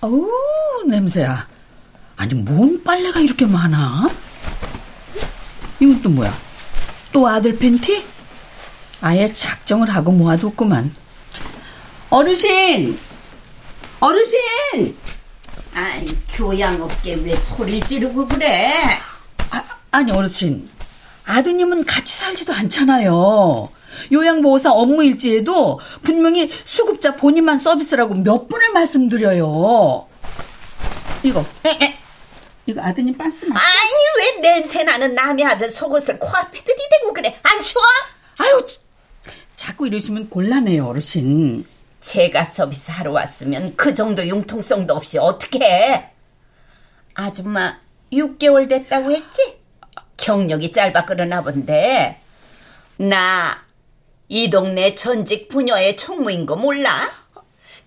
어우, 0.00 0.84
냄새야. 0.86 1.46
아니, 2.16 2.34
뭔 2.34 2.82
빨래가 2.82 3.20
이렇게 3.20 3.46
많아? 3.46 4.08
이건 5.80 6.02
또 6.02 6.08
뭐야? 6.10 6.32
또 7.12 7.26
아들 7.28 7.56
팬티? 7.56 8.04
아예 9.00 9.32
작정을 9.32 9.90
하고 9.94 10.12
모아뒀구만. 10.12 10.94
어르신! 12.10 12.98
어르신! 14.00 14.96
아이, 15.74 16.06
교양 16.32 16.80
없게 16.80 17.14
왜 17.16 17.34
소리를 17.34 17.86
지르고 17.86 18.26
그래? 18.26 18.72
아, 19.50 19.62
아니, 19.90 20.12
어르신. 20.12 20.68
아드님은 21.26 21.84
같이 21.84 22.16
살지도 22.16 22.54
않잖아요. 22.54 23.68
요양보호사 24.12 24.72
업무 24.72 25.04
일지에도 25.04 25.80
분명히 26.02 26.50
수급자 26.64 27.16
본인만 27.16 27.58
서비스라고 27.58 28.14
몇 28.14 28.48
번을 28.48 28.72
말씀드려요. 28.72 30.06
이거, 31.22 31.44
에, 31.64 31.70
에. 31.84 31.98
이거 32.66 32.82
아드님 32.82 33.16
빤스 33.16 33.46
맞 33.46 33.56
아니, 33.56 33.92
왜 34.18 34.40
냄새 34.40 34.82
나는 34.82 35.14
남의 35.14 35.44
아들 35.44 35.70
속옷을 35.70 36.18
코앞에 36.18 36.62
들이대고 36.62 37.12
그래? 37.12 37.38
안 37.42 37.62
추워? 37.62 37.84
아유, 38.38 38.66
자꾸 39.54 39.86
이러시면 39.86 40.28
곤란해요, 40.28 40.86
어르신. 40.86 41.64
제가 42.00 42.44
서비스 42.44 42.90
하러 42.90 43.12
왔으면 43.12 43.74
그 43.76 43.94
정도 43.94 44.26
융통성도 44.26 44.94
없이 44.94 45.18
어떻게 45.18 45.58
해? 45.60 46.10
아줌마 47.14 47.78
6개월 48.12 48.68
됐다고 48.68 49.10
했지? 49.10 49.58
경력이 50.16 50.72
짧아 50.72 51.04
그러나 51.04 51.42
본데 51.42 52.20
나 52.96 53.64
이 54.28 54.50
동네 54.50 54.94
전직 54.94 55.48
부녀의 55.48 55.96
총무인 55.96 56.46
거 56.46 56.56
몰라? 56.56 57.10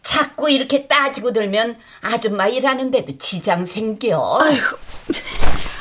자꾸 0.02 0.49
이렇게 0.49 0.88
따지고 0.88 1.33
들면 1.33 1.77
아줌마 2.02 2.47
일하는데도 2.47 3.17
지장 3.17 3.66
생겨. 3.66 4.39
아이고, 4.41 4.78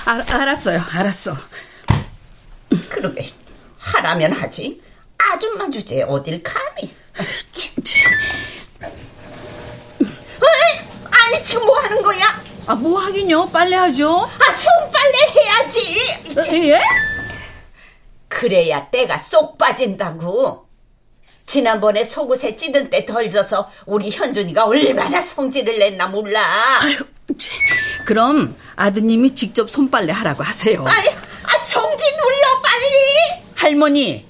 알, 0.04 0.20
알았어요, 0.20 0.82
알았어. 0.92 1.36
그러게 2.88 3.32
하라면 3.78 4.32
하지. 4.32 4.82
아줌마 5.16 5.70
주제에 5.70 6.02
어딜 6.02 6.42
감히. 6.42 6.94
아니 11.10 11.44
지금 11.44 11.66
뭐 11.66 11.78
하는 11.80 12.02
거야? 12.02 12.42
아, 12.66 12.74
뭐 12.74 13.00
하긴요? 13.00 13.48
빨래 13.50 13.76
하죠? 13.76 14.28
아 14.38 14.54
손빨래 14.54 15.18
해야지. 15.34 15.96
어, 16.38 16.44
예? 16.52 16.80
그래야 18.28 18.88
때가 18.90 19.18
쏙 19.18 19.58
빠진다고. 19.58 20.66
지난번에 21.46 22.04
속옷에 22.04 22.56
찌든 22.56 22.90
때 22.90 23.06
덜 23.06 23.30
져서 23.30 23.70
우리 23.86 24.10
현준이가 24.10 24.66
얼마나 24.66 25.22
성질을 25.22 25.78
냈나 25.78 26.06
몰라. 26.06 26.42
아유, 26.82 26.98
그럼 28.04 28.54
아드님이 28.76 29.34
직접 29.34 29.70
손빨래 29.70 30.12
하라고 30.12 30.42
하세요. 30.42 30.84
아이, 30.86 31.08
아, 31.08 31.64
정지 31.64 32.04
눌러 32.16 32.62
빨리. 32.62 33.42
할머니, 33.54 34.26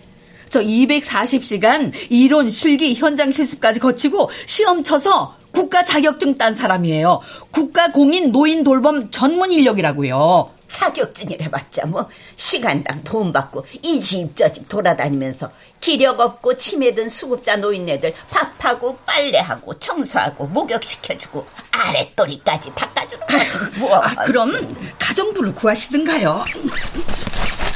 저 0.49 0.61
240시간 0.63 1.93
이론 2.09 2.51
실기 2.51 2.95
현장 2.95 3.33
실습까지 3.33 3.81
거치고 3.81 4.31
시험 4.47 4.85
쳐서 4.85 5.37
국가 5.51 5.85
자격증 5.85 6.39
딴 6.39 6.55
사람이에요. 6.55 7.21
국가 7.51 7.91
공인 7.91 8.31
노인 8.31 8.63
돌봄 8.63 9.11
전문 9.11 9.51
인력이라고요. 9.51 10.51
자격증이래봤자 10.69 11.87
뭐 11.87 12.09
시간당 12.37 13.03
돈 13.05 13.33
받고 13.33 13.67
이 13.83 14.01
집 14.01 14.35
저 14.37 14.49
집 14.53 14.69
돌아다니면서 14.69 15.51
기력 15.81 16.21
없고 16.21 16.57
치매든 16.57 17.09
수급자 17.09 17.57
노인네들 17.57 18.15
밥하고 18.31 18.97
빨래하고 19.07 19.79
청소하고 19.79 20.47
목욕시켜주고 20.49 21.47
아랫도리까지 21.73 22.73
닦아주는 22.75 23.27
거지 23.27 23.59
뭐. 23.79 23.97
아, 23.97 24.15
그럼 24.25 24.77
가정부를 24.99 25.55
구하시든가요. 25.55 26.45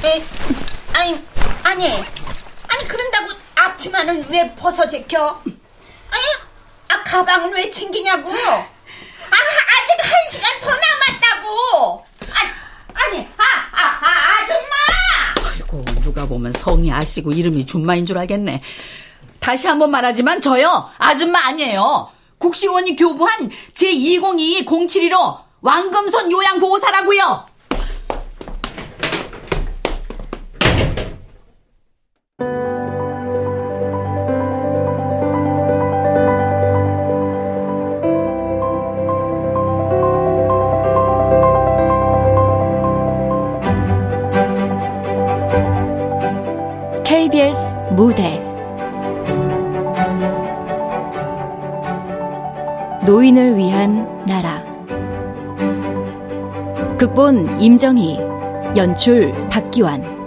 에, 0.05 0.23
아니 0.95 1.25
아니 1.63 1.87
아니 1.89 2.89
그런다고 2.89 3.33
앞치마는 3.55 4.27
왜 4.31 4.55
벗어제켜? 4.57 5.43
아니 6.11 6.25
아 6.89 7.03
가방은 7.05 7.53
왜 7.55 7.71
챙기냐고? 7.71 8.31
아 8.31 8.65
아직 9.35 10.05
한 10.05 10.13
시간 10.31 10.61
더 10.61 10.71
남았다고. 10.71 12.05
아 13.03 13.07
아니 13.07 13.19
아 13.37 13.43
아, 13.73 14.07
아, 14.07 14.43
아줌마. 14.43 15.51
아이고 15.53 15.83
누가 16.03 16.27
보면 16.27 16.53
성이 16.53 16.93
아시고 16.93 17.33
이름이 17.33 17.67
준마인 17.67 18.07
줄 18.07 18.19
알겠네. 18.19 18.63
다시 19.41 19.67
한번 19.67 19.91
말하지만 19.91 20.41
저요 20.41 20.89
아줌마 20.99 21.41
아니에요. 21.47 22.11
국시원이 22.39 22.97
교부한 22.97 23.51
제202 23.75 24.67
071호 24.67 25.39
왕금선 25.61 26.31
요양보호사라고요. 26.31 27.47
무대. 47.95 48.43
노인을 53.05 53.57
위한 53.57 54.25
나라. 54.27 54.63
극본 56.97 57.61
임정희 57.61 58.19
연출 58.77 59.33
박기환 59.51 60.22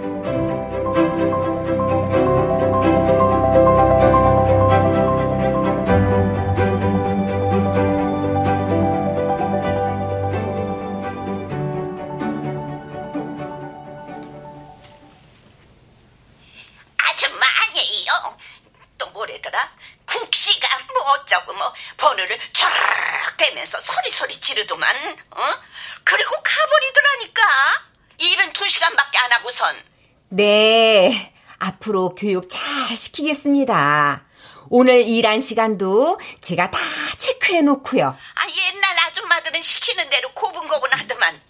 네, 30.36 31.32
앞으로 31.58 32.14
교육 32.14 32.50
잘 32.50 32.94
시키겠습니다. 32.94 34.22
오늘 34.68 35.08
일한 35.08 35.40
시간도 35.40 36.20
제가 36.42 36.70
다 36.70 36.78
체크해 37.16 37.62
놓고요. 37.62 38.06
아 38.08 38.46
옛날 38.46 38.98
아줌마들은 39.06 39.62
시키는 39.62 40.10
대로 40.10 40.30
고분고분 40.34 40.92
하더만 40.92 41.40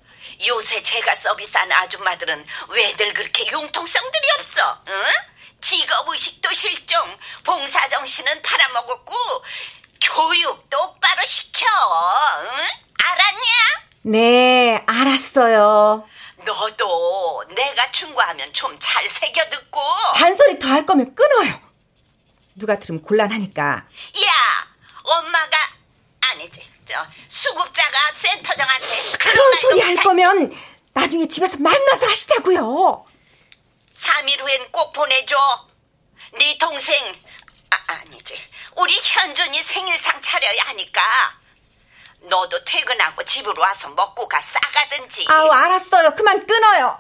요새 0.47 0.80
제가 0.82 1.16
서비스하는 1.16 1.72
아줌마들은 1.72 2.47
왜들 2.69 3.12
그렇게 3.14 3.50
융통성들이 3.50 4.24
없어 4.38 4.60
응? 4.86 5.03
직업의식도 5.60 6.53
실종 6.53 7.18
봉사정신은 7.42 8.41
팔아먹었고 8.42 9.14
교육 10.00 10.70
똑바로 10.70 11.22
시켜 11.24 11.66
응? 12.44 12.48
알았냐? 13.03 13.50
네, 14.03 14.84
알았어요. 14.86 16.06
너도 16.44 17.44
내가 17.54 17.91
충고하면 17.92 18.52
좀 18.52 18.78
잘 18.78 19.08
새겨 19.08 19.48
듣고 19.50 19.80
잔소리 20.14 20.58
더 20.58 20.69
할 20.69 20.84
거면 20.86 21.14
끊어요. 21.14 21.60
누가 22.54 22.78
들으면 22.78 23.02
곤란하니까. 23.02 23.62
야 23.65 24.68
엄마가 25.03 25.56
아니지 26.21 26.68
저 26.88 27.06
수급자가 27.28 28.12
센터장한테 28.15 28.86
그런 29.18 29.53
소리 29.60 29.80
할 29.80 29.97
거면 29.97 30.53
나중에 30.92 31.27
집에서 31.28 31.59
만나서 31.59 32.06
하시자고요. 32.06 33.06
3일 33.92 34.41
후엔 34.41 34.72
꼭 34.72 34.92
보내줘. 34.92 35.36
네 36.39 36.56
동생 36.59 37.15
아, 37.71 37.77
아니지 37.89 38.39
우리 38.77 38.94
현준이 39.03 39.62
생일상 39.62 40.21
차려야 40.21 40.62
하니까 40.66 41.00
너도 42.28 42.63
퇴근하고 42.65 43.23
집으로 43.25 43.61
와서 43.61 43.89
먹고 43.91 44.28
가 44.28 44.41
싸가든지. 44.41 45.27
아우, 45.28 45.51
알았어요. 45.51 46.15
그만 46.15 46.47
끊어요. 46.47 46.99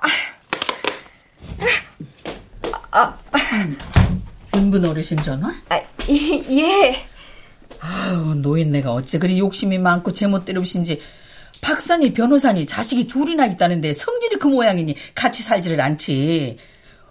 은분 4.54 4.84
어르신 4.84 5.20
전화? 5.22 5.52
아, 5.68 5.80
예. 6.08 7.06
아유 7.80 8.34
노인네가 8.36 8.92
어째 8.92 9.18
그리 9.18 9.38
욕심이 9.38 9.78
많고 9.78 10.12
제멋대로 10.14 10.62
오신지 10.62 11.02
박사니 11.60 12.14
변호사니 12.14 12.66
자식이 12.66 13.06
둘이나 13.06 13.46
있다는데 13.46 13.92
성질이 13.92 14.36
그 14.36 14.48
모양이니 14.48 14.96
같이 15.14 15.42
살지를 15.42 15.80
않지. 15.80 16.58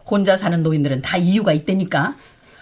혼자 0.05 0.37
사는 0.37 0.61
노인들은 0.61 1.01
다 1.01 1.17
이유가 1.17 1.51
있다니까. 1.53 2.15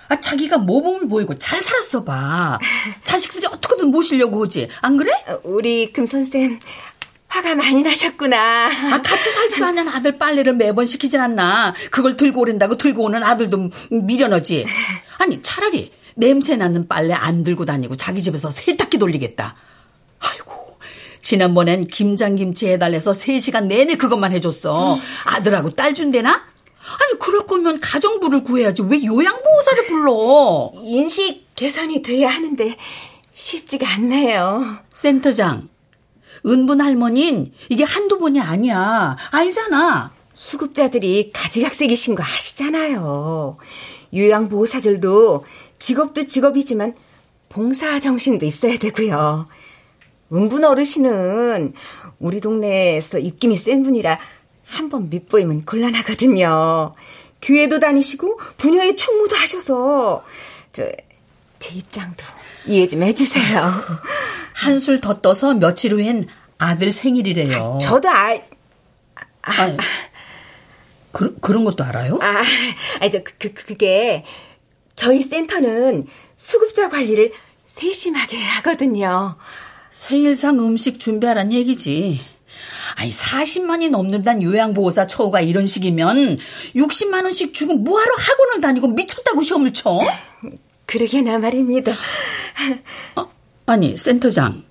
아, 0.09 0.19
자기가 0.19 0.57
모범을 0.59 1.07
보이고 1.07 1.37
잘 1.37 1.61
살았어 1.61 2.03
봐. 2.03 2.59
자식들이 3.03 3.45
어떻게든 3.47 3.87
모시려고 3.87 4.39
오지. 4.39 4.67
안 4.81 4.97
그래? 4.97 5.11
어, 5.27 5.39
우리 5.43 5.91
금선쌤 5.93 6.59
화가 7.27 7.55
많이 7.55 7.81
나셨구나. 7.81 8.67
아, 8.93 9.01
같이 9.01 9.31
살지도 9.31 9.65
않는 9.65 9.87
아들 9.87 10.17
빨래를 10.19 10.53
매번 10.53 10.85
시키진 10.85 11.19
않나. 11.19 11.73
그걸 11.89 12.15
들고 12.15 12.41
오랜다고 12.41 12.77
들고 12.77 13.03
오는 13.03 13.23
아들도 13.23 13.69
미련하지. 13.89 14.65
아니, 15.17 15.41
차라리 15.41 15.91
냄새 16.15 16.55
나는 16.55 16.87
빨래 16.87 17.13
안 17.13 17.43
들고 17.43 17.65
다니고 17.65 17.95
자기 17.97 18.21
집에서 18.21 18.51
세탁기 18.51 18.99
돌리겠다. 18.99 19.55
아이고, 20.19 20.77
지난번엔 21.23 21.87
김장김치 21.87 22.67
해달래서 22.69 23.13
3시간 23.13 23.65
내내 23.65 23.95
그것만 23.95 24.31
해줬어. 24.33 24.99
아들하고 25.25 25.71
딸 25.71 25.95
준대나? 25.95 26.52
아니, 26.85 27.19
그럴 27.19 27.45
거면 27.45 27.79
가정부를 27.79 28.43
구해야지. 28.43 28.81
왜 28.83 29.03
요양보호사를 29.03 29.87
불러? 29.87 30.71
인식 30.83 31.55
개선이 31.55 32.01
돼야 32.01 32.29
하는데 32.29 32.77
쉽지가 33.31 33.87
않네요. 33.93 34.79
센터장, 34.93 35.69
은분 36.45 36.81
할머니는 36.81 37.51
이게 37.69 37.83
한두 37.83 38.19
번이 38.19 38.39
아니야. 38.39 39.15
알잖아. 39.31 40.13
수급자들이 40.35 41.31
가지각색이신 41.31 42.15
거 42.15 42.23
아시잖아요. 42.23 43.57
요양보호사들도 44.13 45.45
직업도 45.79 46.27
직업이지만 46.27 46.95
봉사 47.49 47.99
정신도 47.99 48.45
있어야 48.45 48.77
되고요. 48.77 49.47
은분 50.33 50.63
어르신은 50.65 51.73
우리 52.19 52.41
동네에서 52.41 53.19
입김이 53.19 53.55
센 53.57 53.83
분이라 53.83 54.19
한번 54.73 55.09
밑보이면 55.09 55.65
곤란하거든요. 55.65 56.93
교회도 57.41 57.79
다니시고 57.79 58.39
분야의 58.57 58.95
총무도 58.97 59.35
하셔서 59.35 60.23
저 60.71 60.83
제 61.63 61.75
입장도 61.75 62.25
이해 62.65 62.89
좀 62.89 63.03
해주세요. 63.03 63.71
한술 64.53 64.99
더 64.99 65.21
떠서 65.21 65.53
며칠 65.53 65.93
후엔 65.93 66.27
아들 66.57 66.91
생일이래요. 66.91 67.79
저도 67.81 68.09
알, 68.09 68.45
아, 69.41 69.77
그, 71.13 71.39
그런 71.39 71.63
것도 71.63 71.85
알아요? 71.85 72.19
아, 72.21 72.43
아, 72.99 73.09
저, 73.09 73.23
그, 73.23 73.31
그, 73.39 73.53
그게, 73.53 74.25
저희 74.97 75.21
센터는 75.21 76.03
수급자 76.35 76.89
관리를 76.89 77.31
세심하게 77.63 78.37
하거든요. 78.43 79.37
생일상 79.89 80.59
음식 80.59 80.99
준비하란 80.99 81.53
얘기지. 81.53 82.19
아니, 82.95 83.11
40만이 83.11 83.89
넘는단 83.89 84.41
요양보호사 84.41 85.07
처우가 85.07 85.41
이런 85.41 85.67
식이면 85.67 86.37
60만 86.75 87.23
원씩 87.23 87.53
주고 87.53 87.75
뭐하러 87.75 88.13
학원을 88.17 88.61
다니고 88.61 88.89
미쳤다고 88.89 89.41
시험을 89.41 89.73
쳐? 89.73 89.99
그러게나 90.85 91.39
말입니다. 91.39 91.93
어? 93.15 93.29
아니, 93.65 93.97
센터장. 93.97 94.63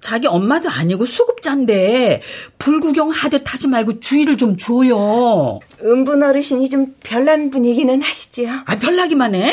자기 0.00 0.26
엄마도 0.26 0.70
아니고 0.70 1.04
수급자인데 1.04 2.22
불구경 2.58 3.10
하듯 3.10 3.52
하지 3.52 3.68
말고 3.68 4.00
주의를 4.00 4.38
좀 4.38 4.56
줘요. 4.56 5.60
은분 5.82 6.22
어르신이 6.22 6.70
좀 6.70 6.96
별난 7.04 7.50
분이기는 7.50 8.00
하시지요. 8.02 8.50
아, 8.64 8.78
별나기만 8.78 9.34
해? 9.34 9.52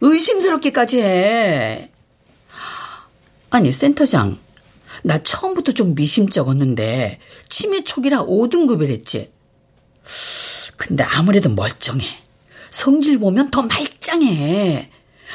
의심스럽게까지 0.00 1.02
해. 1.02 1.90
아니, 3.50 3.72
센터장. 3.72 4.38
나 5.02 5.18
처음부터 5.18 5.72
좀 5.72 5.94
미심쩍었는데 5.94 7.18
치매 7.48 7.84
초기라 7.84 8.24
5등급이랬지. 8.24 9.30
근데 10.76 11.04
아무래도 11.04 11.48
멀쩡해. 11.50 12.06
성질 12.70 13.18
보면 13.18 13.50
더 13.50 13.62
말짱해. 13.62 14.90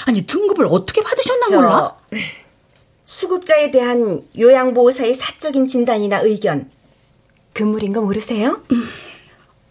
아니, 0.06 0.22
등급을 0.25 0.68
어떻게 0.69 1.02
받으셨나 1.02 1.56
몰라? 1.56 1.98
수급자에 3.04 3.72
대한 3.72 4.22
요양보호사의 4.38 5.14
사적인 5.16 5.68
진단이나 5.68 6.20
의견, 6.20 6.70
금물인 7.54 7.94
거 7.94 8.02
모르세요? 8.02 8.62
음. 8.72 8.90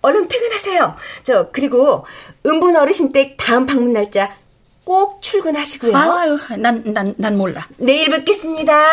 얼른 0.02 0.28
퇴근하세요. 0.28 0.96
저, 1.24 1.50
그리고 1.50 2.06
은분 2.46 2.76
어르신 2.76 3.12
댁 3.12 3.36
다음 3.36 3.66
방문 3.66 3.92
날짜 3.92 4.36
꼭 4.84 5.20
출근하시고요. 5.20 5.96
아유, 5.96 6.38
난, 6.58 6.82
난, 6.92 7.14
난 7.18 7.36
몰라. 7.36 7.68
내일 7.76 8.08
뵙겠습니다. 8.10 8.84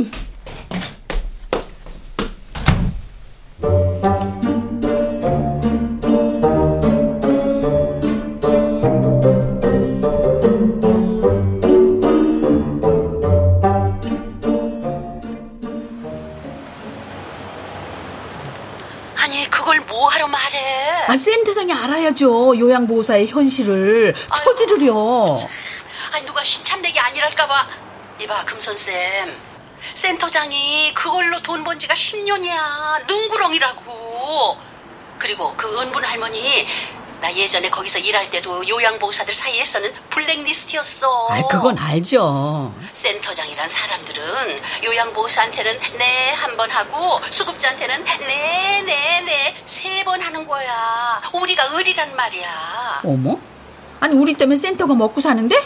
음. 0.00 0.10
아, 21.10 21.16
센터장이 21.16 21.72
알아야죠. 21.72 22.56
요양보호사의 22.56 23.26
현실을. 23.26 24.14
처지를요. 24.44 25.36
아니, 26.12 26.24
누가 26.24 26.44
신참내기 26.44 27.00
아니랄까봐. 27.00 27.66
이봐, 28.20 28.44
금선쌤. 28.44 29.49
센터장이 29.94 30.92
그걸로 30.94 31.40
돈 31.42 31.64
번 31.64 31.78
지가 31.78 31.94
10년이야. 31.94 33.06
눈구렁이라고. 33.06 34.56
그리고 35.18 35.52
그 35.56 35.80
은분 35.80 36.02
할머니 36.04 36.66
나 37.20 37.30
예전에 37.34 37.68
거기서 37.68 37.98
일할 37.98 38.30
때도 38.30 38.66
요양보호사들 38.66 39.34
사이에서는 39.34 39.92
블랙리스트였어. 40.08 41.28
아, 41.28 41.42
그건 41.48 41.76
알죠. 41.76 42.72
센터장이란 42.94 43.68
사람들은 43.68 44.58
요양보호사한테는 44.84 45.78
네 45.98 46.32
한 46.32 46.56
번 46.56 46.70
하고 46.70 47.20
수급자한테는 47.30 48.04
네 48.04 48.82
네 48.86 49.20
네 49.20 49.54
세 49.66 50.02
번 50.04 50.22
하는 50.22 50.46
거야. 50.46 51.20
우리가 51.34 51.76
을이란 51.76 52.16
말이야. 52.16 53.00
어머? 53.04 53.38
아니 54.00 54.16
우리 54.16 54.32
때문에 54.32 54.56
센터가 54.58 54.94
먹고 54.94 55.20
사는데? 55.20 55.56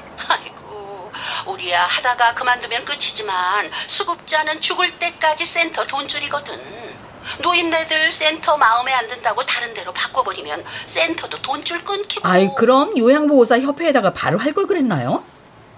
우리야 1.46 1.85
하다가 1.85 2.35
그만두면 2.35 2.85
끝이지만 2.85 3.70
수급자는 3.87 4.61
죽을 4.61 4.91
때까지 4.99 5.44
센터 5.46 5.87
돈줄이거든. 5.87 6.94
노인네들 7.41 8.12
센터 8.12 8.56
마음에 8.56 8.93
안 8.93 9.08
든다고 9.08 9.44
다른 9.46 9.73
데로 9.75 9.93
바꿔버리면 9.93 10.64
센터도 10.87 11.41
돈줄 11.41 11.85
끊기고. 11.85 12.26
아이 12.29 12.49
그럼 12.55 12.96
요양보호사 12.96 13.61
협회에다가 13.61 14.12
바로 14.12 14.38
할 14.38 14.52
걸 14.55 14.67
그랬나요? 14.67 15.25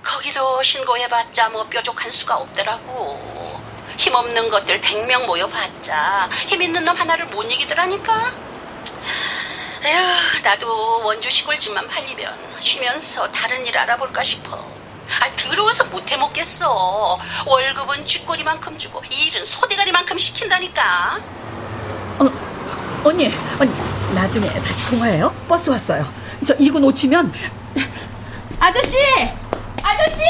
거기도 0.02 0.62
신고해봤자 0.62 1.48
뭐 1.50 1.64
뾰족한 1.66 2.10
수가 2.10 2.36
없더라고. 2.36 3.60
힘없는 3.96 4.50
것들 4.50 4.80
100명 4.82 5.24
모여봤자 5.26 6.28
힘 6.46 6.60
있는 6.62 6.84
놈 6.84 6.94
하나를 6.96 7.26
못 7.26 7.42
이기더라니까. 7.44 8.32
에휴, 9.84 10.42
나도 10.42 11.04
원주 11.04 11.30
시골집만 11.30 11.86
팔리면 11.88 12.36
쉬면서 12.60 13.30
다른 13.32 13.64
일 13.64 13.78
알아볼까 13.78 14.22
싶어. 14.22 14.75
아, 15.20 15.30
들어와서 15.36 15.84
못 15.86 16.10
해 16.10 16.16
먹겠어. 16.16 17.18
월급은 17.46 18.04
쥐꼬리만큼 18.06 18.78
주고 18.78 19.02
일은 19.10 19.44
소대가리만큼 19.44 20.16
시킨다니까. 20.18 21.18
어, 22.18 22.30
언니, 23.04 23.32
언니, 23.58 23.72
나중에 24.14 24.48
다시 24.62 24.84
통화해요. 24.86 25.34
버스 25.48 25.70
왔어요. 25.70 26.06
저 26.46 26.54
이거 26.58 26.78
놓치면 26.78 27.32
아저씨, 28.60 28.96
아저씨. 29.82 30.22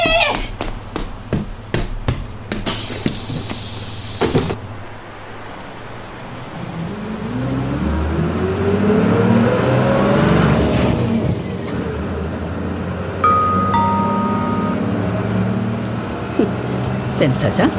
센터장? 17.17 17.71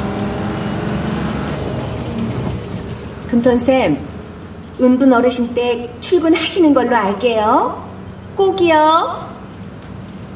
금선쌤, 3.28 3.96
은분 4.80 5.12
어르신 5.12 5.54
댁 5.54 5.96
출근하시는 6.00 6.74
걸로 6.74 6.96
알게요. 6.96 7.88
꼭이요. 8.36 9.28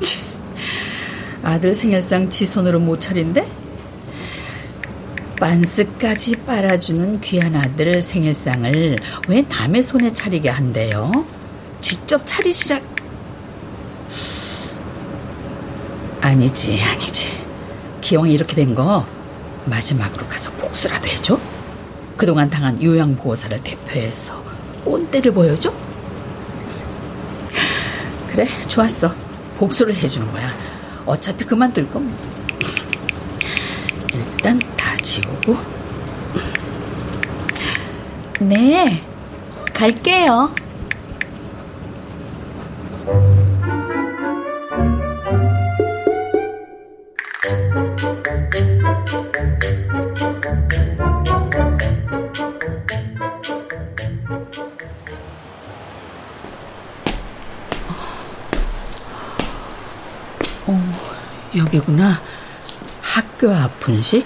아들 1.43 1.75
생일상 1.75 2.31
지 2.31 2.47
손으로 2.47 2.79
못 2.79 3.01
차린대? 3.01 3.45
반스까지 5.41 6.37
빨아주는 6.47 7.21
귀한 7.23 7.57
아들 7.57 8.01
생일상을 8.01 8.97
왜 9.27 9.45
남의 9.49 9.83
손에 9.83 10.13
차리게 10.13 10.49
한대요? 10.49 11.11
직접 11.81 12.23
차리시라. 12.25 12.79
아니지, 16.23 16.81
아니지. 16.81 17.32
기왕 18.03 18.29
이렇게 18.29 18.55
된 18.55 18.75
거 18.75 19.07
마지막으로 19.65 20.27
가서 20.27 20.51
복수라도 20.53 21.09
해줘? 21.09 21.39
그동안 22.17 22.51
당한 22.51 22.83
요양보호사를 22.83 23.63
대표해서 23.63 24.43
꼰대를 24.85 25.33
보여줘? 25.33 25.73
그래, 28.29 28.47
좋았어. 28.67 29.15
복수를 29.59 29.95
해주는 29.95 30.31
거야. 30.33 30.53
어차피 31.07 31.45
그만둘 31.45 31.89
건 31.91 32.05
뭐. 32.05 32.19
일단 34.15 34.59
다 34.77 34.97
지우고. 35.03 35.57
네, 38.41 39.03
갈게요. 39.73 40.53
학교 63.43 63.51
앞 63.53 63.81
분식? 63.81 64.25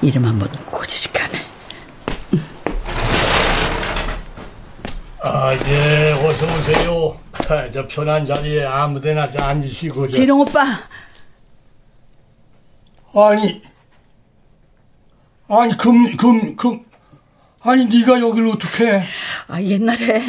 이름 0.00 0.24
한번 0.24 0.50
고지식하네. 0.66 1.38
아, 5.22 5.52
예, 5.68 6.12
어서 6.12 6.46
오세요. 6.46 7.20
아, 7.50 7.70
저 7.70 7.86
편한 7.86 8.24
자리에 8.24 8.64
아무데나 8.64 9.28
앉으시고. 9.36 10.06
저... 10.08 10.12
재룡 10.12 10.40
오빠. 10.40 10.64
아니, 13.14 13.60
아니 15.48 15.76
금, 15.76 16.16
금, 16.16 16.56
금. 16.56 16.82
아니 17.64 17.84
네가 17.84 18.18
여기를 18.18 18.48
어떻게? 18.48 19.02
아 19.46 19.62
옛날에 19.62 20.22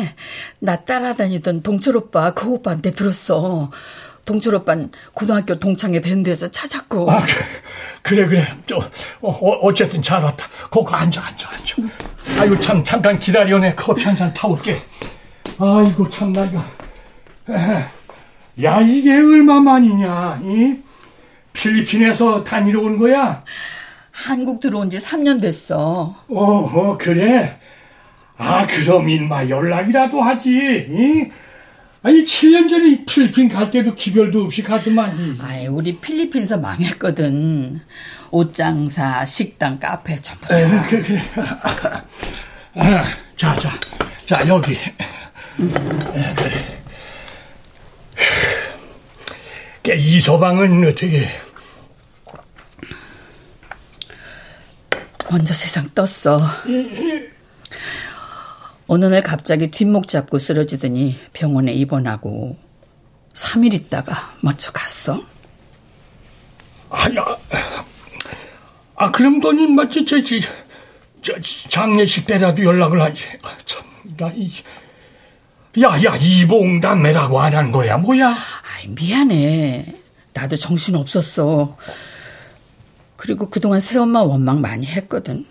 나 0.59 0.83
따라다니던 0.83 1.63
동철 1.63 1.95
오빠 1.95 2.33
그 2.33 2.49
오빠한테 2.49 2.91
들었어. 2.91 3.71
동철 4.25 4.55
오빠는 4.55 4.91
고등학교 5.13 5.59
동창회 5.59 5.99
밴드에서 6.01 6.49
찾았고. 6.49 7.11
아, 7.11 7.21
그래, 8.01 8.25
그래. 8.25 8.43
저, 8.65 8.77
어, 9.21 9.29
어쨌든 9.61 10.01
잘 10.01 10.23
왔다. 10.23 10.45
거기 10.69 10.93
앉아, 10.95 11.21
앉아, 11.21 11.49
앉아. 11.49 12.41
아이고, 12.41 12.59
참, 12.59 12.83
잠깐 12.83 13.19
기다려내. 13.19 13.75
커피 13.75 14.03
한 14.05 14.15
잔 14.15 14.33
타올게. 14.33 14.77
아이고, 15.59 16.07
참 16.09 16.31
나, 16.31 16.45
이거. 16.45 16.63
야, 18.63 18.79
이게 18.81 19.11
얼마만이냐, 19.13 20.39
이? 20.43 20.75
필리핀에서 21.53 22.43
다니러 22.43 22.81
온 22.81 22.97
거야? 22.97 23.43
한국 24.11 24.59
들어온 24.59 24.89
지 24.89 24.97
3년 24.97 25.41
됐어. 25.41 26.15
어, 26.29 26.39
어, 26.43 26.97
그래? 26.97 27.59
아, 28.37 28.65
그럼 28.67 29.09
인마 29.09 29.49
연락이라도 29.49 30.21
하지, 30.21 30.87
이? 30.89 31.31
아니 32.03 32.23
7년 32.25 32.69
전에 32.69 33.03
필리핀 33.05 33.47
갈 33.47 33.71
때도 33.71 33.95
기별도 33.95 34.43
없이 34.43 34.61
가더만. 34.61 35.37
아이 35.41 35.67
우리 35.67 35.95
필리핀에서 35.97 36.57
망했거든. 36.57 37.79
옷장사, 38.29 39.23
식당, 39.25 39.79
카페 39.79 40.19
전부 40.21 40.45
다. 40.47 40.59
에, 40.59 40.67
그래, 40.89 41.01
그래. 41.01 41.21
아, 42.75 43.05
자, 43.35 43.55
자, 43.57 43.71
자 44.25 44.39
여기. 44.49 44.77
음. 45.59 45.71
에, 46.13 46.33
그래. 46.35 46.83
이 49.95 50.19
서방은 50.19 50.85
어떻게? 50.85 51.25
먼저 55.31 55.53
세상 55.53 55.89
떴어. 55.95 56.41
어느 58.93 59.05
날 59.05 59.23
갑자기 59.23 59.71
뒷목 59.71 60.07
잡고 60.07 60.37
쓰러지더니 60.37 61.17
병원에 61.33 61.73
입원하고 61.73 62.55
3일 63.33 63.73
있다가 63.73 64.35
먼저 64.43 64.71
갔어. 64.71 65.19
아야, 66.91 67.25
아 68.95 69.09
그럼 69.09 69.39
너니 69.39 69.65
맞지 69.71 70.05
저, 70.05 70.21
저, 70.21 70.39
저 71.23 71.41
장례식 71.69 72.27
때라도 72.27 72.63
연락을 72.63 73.01
하지. 73.01 73.23
아, 73.41 73.57
참, 73.65 73.81
나 74.15 74.29
이, 74.35 74.51
야 75.81 75.89
야 76.03 76.15
이봉담매라고 76.15 77.39
안 77.39 77.55
한 77.55 77.71
거야 77.71 77.97
뭐야? 77.97 78.27
아이 78.29 78.87
미안해. 78.89 79.91
나도 80.33 80.55
정신 80.55 80.93
없었어. 80.93 81.75
그리고 83.17 83.49
그동안 83.49 83.79
새엄마 83.79 84.21
원망 84.21 84.61
많이 84.61 84.85
했거든. 84.85 85.47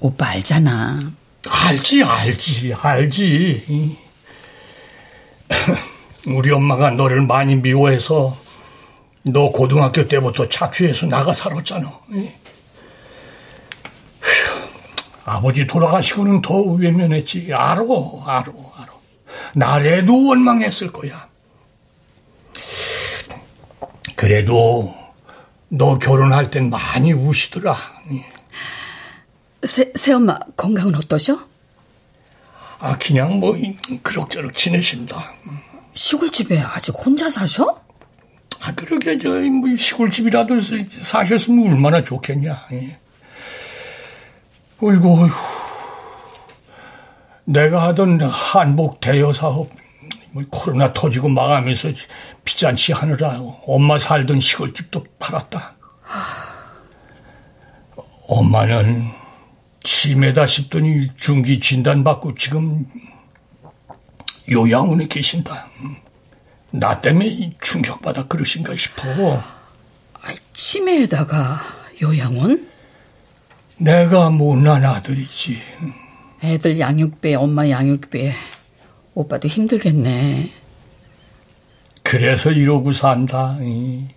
오빠 0.00 0.26
알잖아. 0.28 1.12
알지, 1.48 2.02
알지, 2.02 2.74
알지. 2.74 3.96
우리 6.26 6.50
엄마가 6.50 6.90
너를 6.90 7.22
많이 7.22 7.56
미워해서 7.56 8.36
너 9.22 9.50
고등학교 9.50 10.06
때부터 10.06 10.48
자취해서 10.48 11.06
나가 11.06 11.32
살았잖아. 11.32 12.00
아버지 15.24 15.66
돌아가시고는 15.66 16.42
더 16.42 16.60
외면했지. 16.60 17.52
알아, 17.52 17.82
알아, 18.24 18.44
알아. 18.76 18.86
나래도 19.54 20.26
원망했을 20.28 20.92
거야. 20.92 21.28
그래도 24.14 24.94
너 25.68 25.98
결혼할 25.98 26.50
땐 26.50 26.70
많이 26.70 27.12
우시더라. 27.12 27.76
새, 29.66 29.92
새엄마 29.94 30.38
건강은 30.56 30.94
어떠셔? 30.94 31.38
아, 32.78 32.96
그냥 32.98 33.40
뭐, 33.40 33.54
그럭저럭 34.02 34.54
지내신다. 34.54 35.34
시골집에 35.94 36.60
아직 36.60 36.94
혼자 36.94 37.30
사셔? 37.30 37.82
아, 38.60 38.74
그러게, 38.74 39.18
저, 39.18 39.30
뭐, 39.30 39.74
시골집이라도 39.76 40.60
사셨으면 41.02 41.72
얼마나 41.72 42.02
좋겠냐. 42.02 42.66
예. 42.72 42.98
어이구, 44.80 45.22
어이구. 45.22 45.34
내가 47.44 47.88
하던 47.88 48.20
한복 48.22 49.00
대여 49.00 49.32
사업, 49.32 49.70
뭐, 50.32 50.42
코로나 50.50 50.92
터지고 50.92 51.28
망하면서 51.28 51.88
비잔치 52.44 52.92
하느라 52.92 53.40
엄마 53.66 53.98
살던 53.98 54.40
시골집도 54.40 55.04
팔았다. 55.18 55.74
엄마는 58.28 59.25
치매다 59.86 60.48
싶더니 60.48 61.08
중기 61.16 61.60
진단받고 61.60 62.34
지금 62.34 62.84
요양원에 64.50 65.06
계신다. 65.06 65.68
나 66.72 67.00
때문에 67.00 67.52
충격받아 67.62 68.26
그러신가 68.26 68.74
싶어. 68.74 69.36
아, 69.36 70.34
치매에다가 70.52 71.60
요양원? 72.02 72.68
내가 73.76 74.30
못난 74.30 74.84
아들이지. 74.84 75.62
애들 76.42 76.80
양육비, 76.80 77.36
엄마 77.36 77.68
양육비. 77.70 78.32
오빠도 79.14 79.46
힘들겠네. 79.46 80.50
그래서 82.02 82.50
이러고 82.50 82.92
산다. 82.92 83.56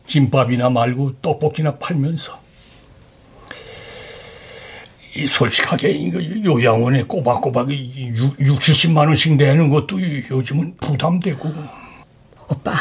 김밥이나 0.07 0.71
말고 0.71 1.21
떡볶이나 1.21 1.77
팔면서. 1.77 2.38
이 5.15 5.25
솔직하게 5.25 5.89
이거 5.89 6.19
요양원에 6.21 7.03
꼬박꼬박 7.03 7.71
6, 7.71 8.39
6, 8.39 8.59
70만 8.59 9.07
원씩 9.07 9.37
내는 9.37 9.69
것도 9.69 9.99
요즘은 10.01 10.77
부담되고. 10.77 11.51
오빠, 12.47 12.73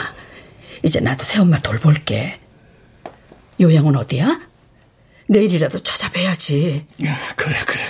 이제 0.82 1.00
나도 1.00 1.24
새엄마 1.24 1.58
돌볼게. 1.60 2.38
요양원 3.60 3.96
어디야? 3.96 4.40
내일이라도 5.26 5.78
찾아뵈야지. 5.80 6.86
그래, 7.36 7.56
그래. 7.66 7.80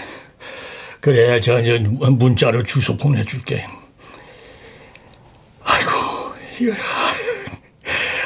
그래, 1.01 1.41
저, 1.41 1.63
저 1.63 1.79
문자로 1.79 2.63
주소 2.65 2.97
보내줄게. 2.97 3.65
아이고, 5.63 5.91
이거, 6.61 6.73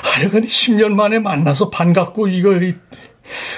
하여간 0.03 0.47
10년 0.47 0.93
만에 0.93 1.19
만나서 1.19 1.69
반갑고, 1.71 2.29
이거, 2.29 2.51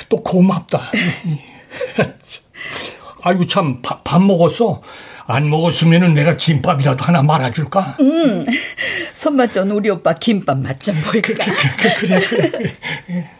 또 0.08 0.22
고맙다. 0.22 0.90
아이고 3.24 3.46
참 3.46 3.80
밥 3.82 4.22
먹었어. 4.22 4.82
안 5.26 5.48
먹었으면은 5.48 6.12
내가 6.14 6.36
김밥이라도 6.36 7.02
하나 7.04 7.22
말아줄까? 7.22 7.96
응. 8.00 8.44
손맛전 9.14 9.70
우리 9.70 9.88
오빠 9.88 10.12
김밥 10.14 10.58
맛 10.58 10.78
좀 10.78 10.94
볼까? 11.00 11.32
그래, 11.42 11.54
그래, 11.78 11.94
그래. 11.96 12.20
그래, 12.20 12.50
그래. 12.50 13.30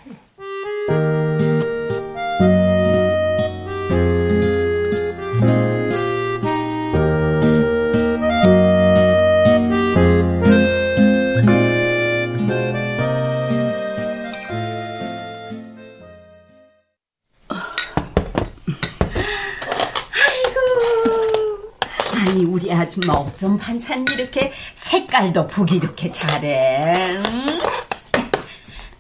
아줌마 23.05 23.15
어쩜 23.15 23.59
반찬 23.59 24.05
이렇게 24.13 24.53
색깔도 24.75 25.47
보기 25.47 25.81
좋게 25.81 26.11
잘해. 26.11 27.17
응? 27.17 27.47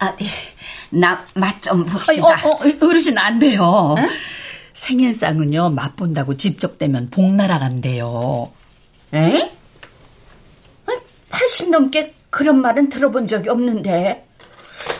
어디 0.00 0.28
나맛 0.90 1.62
좀 1.62 1.86
봅시다. 1.86 2.46
어, 2.46 2.50
어, 2.50 2.60
어르신 2.82 3.16
안 3.18 3.38
돼요. 3.38 3.94
응? 3.98 4.08
생일상은요 4.74 5.70
맛 5.70 5.96
본다고 5.96 6.36
직접 6.36 6.78
되면 6.78 7.08
복 7.10 7.32
날아간대요. 7.32 8.50
에? 9.14 9.50
80 11.30 11.70
넘게 11.70 12.14
그런 12.30 12.60
말은 12.60 12.88
들어본 12.88 13.26
적이 13.28 13.48
없는데 13.48 14.26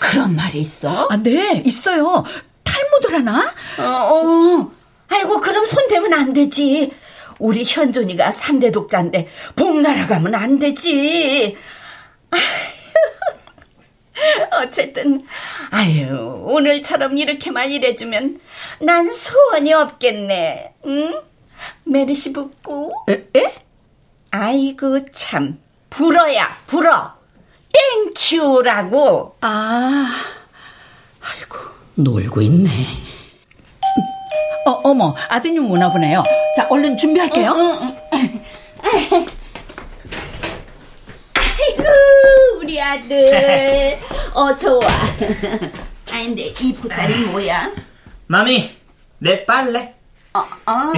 그런 0.01 0.35
말이 0.35 0.61
있어? 0.61 1.09
아, 1.11 1.17
네 1.17 1.63
있어요. 1.65 2.25
탈모들 2.65 3.15
하나? 3.15 3.53
어, 3.79 3.83
어. 3.83 4.71
아이고 5.09 5.41
그럼 5.41 5.67
손대면 5.67 6.13
안 6.13 6.33
되지. 6.33 6.93
우리 7.38 7.64
현존이가 7.64 8.31
3대 8.31 8.73
독자인데 8.73 9.29
복 9.57 9.81
날아가면 9.81 10.35
안 10.35 10.59
되지. 10.59 11.57
어쨌든 14.53 15.26
아유 15.71 16.43
오늘처럼 16.47 17.19
이렇게만 17.19 17.71
일해주면 17.71 18.41
난 18.81 19.12
소원이 19.12 19.73
없겠네. 19.73 20.75
응? 20.87 21.21
merci. 21.85 22.33
에? 23.09 23.29
에? 23.37 23.55
아이고 24.31 25.11
참 25.11 25.59
불어야 25.91 26.57
불어. 26.67 27.14
thank 28.14 28.61
you라고. 28.61 29.37
아, 29.41 30.11
아이고 31.21 31.59
놀고 31.95 32.41
있네. 32.43 32.71
어, 34.66 34.71
어머, 34.83 35.14
아드님 35.28 35.71
오나 35.71 35.90
보네요. 35.90 36.23
자, 36.56 36.66
얼른 36.71 36.97
준비할게요. 36.97 37.50
응, 37.52 37.97
응, 38.14 38.42
응. 39.12 39.26
아이고, 41.35 41.85
우리 42.61 42.80
아들. 42.80 43.99
어서 44.33 44.76
와. 44.76 44.87
아, 44.87 46.23
근데 46.23 46.47
이 46.61 46.73
보따리 46.75 47.14
뭐야? 47.26 47.71
마미, 48.26 48.71
내 49.18 49.44
빨래. 49.44 49.94
어, 50.33 50.40
어. 50.40 50.92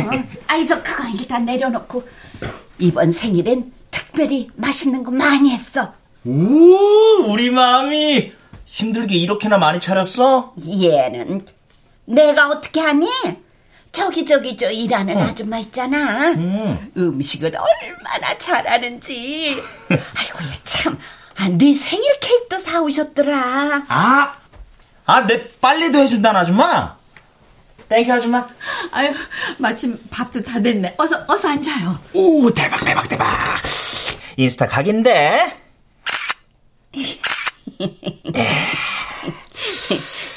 아이, 0.46 0.66
저 0.66 0.80
그거 0.82 1.04
일단 1.18 1.44
내려놓고. 1.44 2.02
이번 2.78 3.10
생일엔 3.10 3.72
특별히 3.90 4.48
맛있는 4.56 5.02
거 5.02 5.10
많이 5.10 5.50
했어. 5.50 5.92
오, 6.24 7.24
우리 7.26 7.50
mommy. 7.50 8.32
힘들게 8.66 9.16
이렇게나 9.16 9.58
많이 9.58 9.80
차렸어? 9.80 10.54
얘는 10.66 11.46
내가 12.04 12.48
어떻게 12.48 12.80
하니? 12.80 13.08
저기 13.96 14.26
저기 14.26 14.54
저 14.58 14.70
일하는 14.70 15.16
어. 15.16 15.22
아줌마 15.22 15.56
있잖아. 15.58 16.32
음. 16.32 16.92
음식을 16.94 17.50
얼마나 17.56 18.36
잘하는지. 18.36 19.58
아이고 19.88 20.44
얘 20.44 20.60
참. 20.64 20.98
아, 21.38 21.48
네 21.48 21.72
생일 21.72 22.20
케이크도 22.20 22.58
사오셨더라. 22.58 23.84
아, 23.88 24.36
아, 25.06 25.26
내 25.26 25.48
빨래도 25.62 25.98
해준다는 25.98 26.38
아줌마? 26.38 26.94
Thank 27.88 28.03
you 28.03 28.12
아줌마. 28.12 28.46
아유, 28.92 29.14
마침 29.56 29.98
밥도 30.10 30.42
다 30.42 30.60
됐네. 30.60 30.94
어서, 30.98 31.24
어서 31.26 31.48
앉아요. 31.48 31.98
오, 32.12 32.52
대박, 32.52 32.84
대박, 32.84 33.08
대박. 33.08 33.62
인스타 34.36 34.68
각인데? 34.68 35.58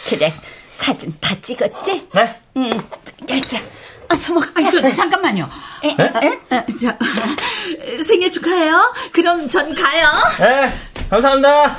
그래, 0.10 0.32
사진 0.80 1.14
다 1.20 1.36
찍었지? 1.42 2.08
네? 2.14 2.42
응. 2.56 2.70
자, 3.46 3.62
어서 4.10 4.34
먹자. 4.34 4.52
아니, 4.56 4.72
저, 4.72 4.94
잠깐만요. 4.96 5.48
에, 5.84 5.88
에? 5.90 6.28
에? 6.28 6.40
아, 6.58 6.64
저, 6.80 6.96
생일 8.04 8.32
축하해요. 8.32 8.94
그럼 9.12 9.50
전 9.50 9.76
가요. 9.76 10.08
네, 10.40 10.74
감사합니다. 11.10 11.78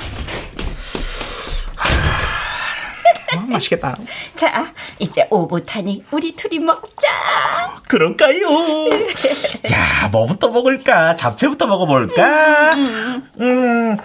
어, 3.33 3.39
맛있겠다. 3.47 3.97
자, 4.35 4.71
이제 4.99 5.25
오붓하니 5.31 6.03
우리 6.11 6.35
둘이 6.35 6.59
먹자. 6.59 7.81
그럴까요? 7.87 8.87
야, 9.71 10.09
뭐부터 10.11 10.49
먹을까? 10.49 11.15
잡채부터 11.15 11.65
먹어볼까? 11.65 12.73
음, 12.75 13.29
음. 13.39 13.97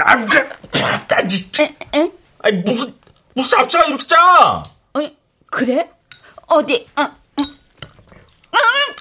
아, 0.00 1.26
지 1.26 1.50
아니, 2.40 2.62
무슨, 2.62 2.97
무슨 3.38 3.58
잡채가 3.58 3.84
이렇게 3.84 4.04
짜? 4.04 4.16
어, 4.94 5.10
그래? 5.46 5.88
어디? 6.48 6.88
어. 6.96 7.08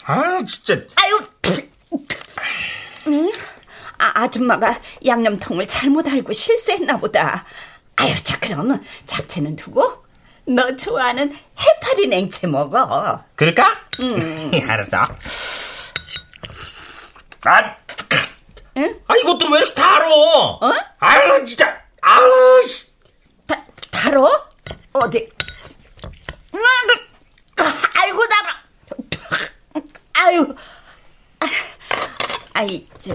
아, 0.05 0.39
진짜. 0.47 0.79
아유. 0.95 1.19
응? 3.07 3.31
아, 3.97 4.11
아줌마가 4.21 4.79
양념통을 5.03 5.67
잘못 5.67 6.07
알고 6.07 6.33
실수했나 6.33 6.97
보다. 6.97 7.45
아유, 7.95 8.13
자, 8.23 8.39
그럼 8.39 8.79
잡채는 9.07 9.55
두고 9.55 10.05
너 10.45 10.75
좋아하는 10.75 11.35
해파리 11.59 12.05
냉채 12.05 12.45
먹어. 12.45 13.23
그럴까? 13.35 13.81
응. 14.01 14.51
알았어. 14.69 14.97
아, 17.43 17.75
응? 18.77 18.99
아, 19.07 19.15
이것도 19.17 19.49
왜 19.49 19.57
이렇게 19.61 19.73
달어? 19.73 20.59
어? 20.61 20.71
아유, 20.99 21.43
진짜. 21.43 21.81
아우, 22.01 22.61
씨. 22.67 22.86
다, 23.97 24.09
달어? 24.09 24.49
어디? 24.93 25.29
아이고, 28.01 28.23
달아. 28.27 29.83
아유. 30.13 30.55
아이, 32.53 32.87
저, 32.99 33.13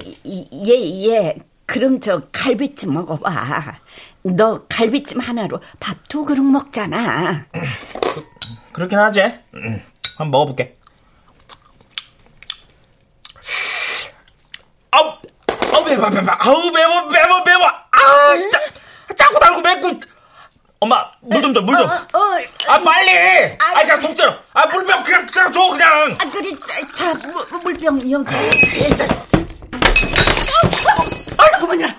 얘, 0.66 1.07
얘, 1.09 1.37
그럼 1.66 2.01
저 2.01 2.23
갈비찜 2.31 2.92
먹어봐. 2.92 3.79
너 4.23 4.64
갈비찜 4.68 5.21
하나로 5.21 5.61
밥 5.81 5.97
두 6.09 6.25
그릇 6.25 6.42
먹잖아. 6.42 7.47
그, 7.53 8.27
그렇긴 8.73 8.99
하지. 8.99 9.23
음, 9.55 9.85
한번 10.16 10.31
먹어볼게. 10.31 10.79
아우, 14.92 15.18
아우 15.73 15.85
매워 15.85 16.11
매워, 16.11 16.27
아우 16.38 16.71
매워 16.71 17.03
매워 17.07 17.40
매워. 17.42 17.66
아 17.90 18.37
진짜 18.37 18.61
짜고 19.16 19.38
달고 19.38 19.61
맵고. 19.62 20.12
엄마 20.83 21.07
물 21.21 21.40
좀 21.40 21.55
줘, 21.55 21.61
물 21.61 21.77
좀. 21.77 21.87
어, 21.88 21.92
어, 21.92 22.18
아 22.66 22.79
빨리. 22.81 23.57
아, 23.61 23.66
아 23.66 23.83
그냥 23.83 24.01
통째로. 24.01 24.35
아 24.53 24.66
물병 24.66 25.03
그냥 25.05 25.25
그냥 25.29 25.53
줘 25.53 25.61
그냥. 25.71 26.18
아 26.21 26.29
그래, 26.29 26.49
자 26.92 27.14
물, 27.31 27.47
물병 27.62 28.11
여기. 28.11 28.35
아이고 31.38 31.66
뭐냐. 31.66 31.97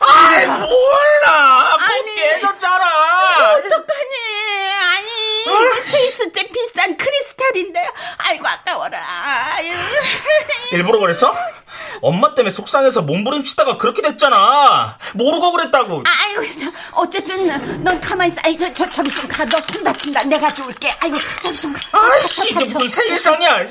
아이 0.00 0.46
몰라. 0.46 1.78
아니 1.80 2.14
깨졌잖아. 2.14 3.52
어떡하니. 3.56 4.16
아니 4.96 5.48
어? 5.48 5.76
스위스 5.80 6.30
때 6.32 6.46
비싼 6.52 6.94
크리스탈인데. 6.94 7.88
아이고 8.18 8.46
아까워라. 8.46 8.98
아유. 9.54 9.72
일부러 10.72 10.98
그랬어? 10.98 11.32
엄마 12.02 12.34
때문에 12.34 12.50
속상해서 12.52 13.02
몸부림치다가 13.02 13.76
그렇게 13.78 14.02
됐잖아. 14.02 14.98
모르고 15.14 15.52
그랬다고. 15.52 16.02
아이고, 16.06 16.42
어쨌든 16.92 17.82
넌 17.82 18.00
가만히 18.00 18.30
있어. 18.32 18.40
아이, 18.44 18.56
저, 18.58 18.72
저, 18.72 18.90
저리 18.90 19.10
좀 19.10 19.28
가. 19.28 19.44
너 19.44 19.56
손 19.60 19.82
다친다. 19.84 20.22
내가 20.24 20.52
줄게. 20.54 20.90
아이고, 21.00 21.16
저리 21.42 21.56
좀 21.56 21.72
가. 21.72 21.80
아이씨, 21.92 22.50
이게 22.50 22.64
무슨 22.64 22.88
생일상이야. 22.88 23.66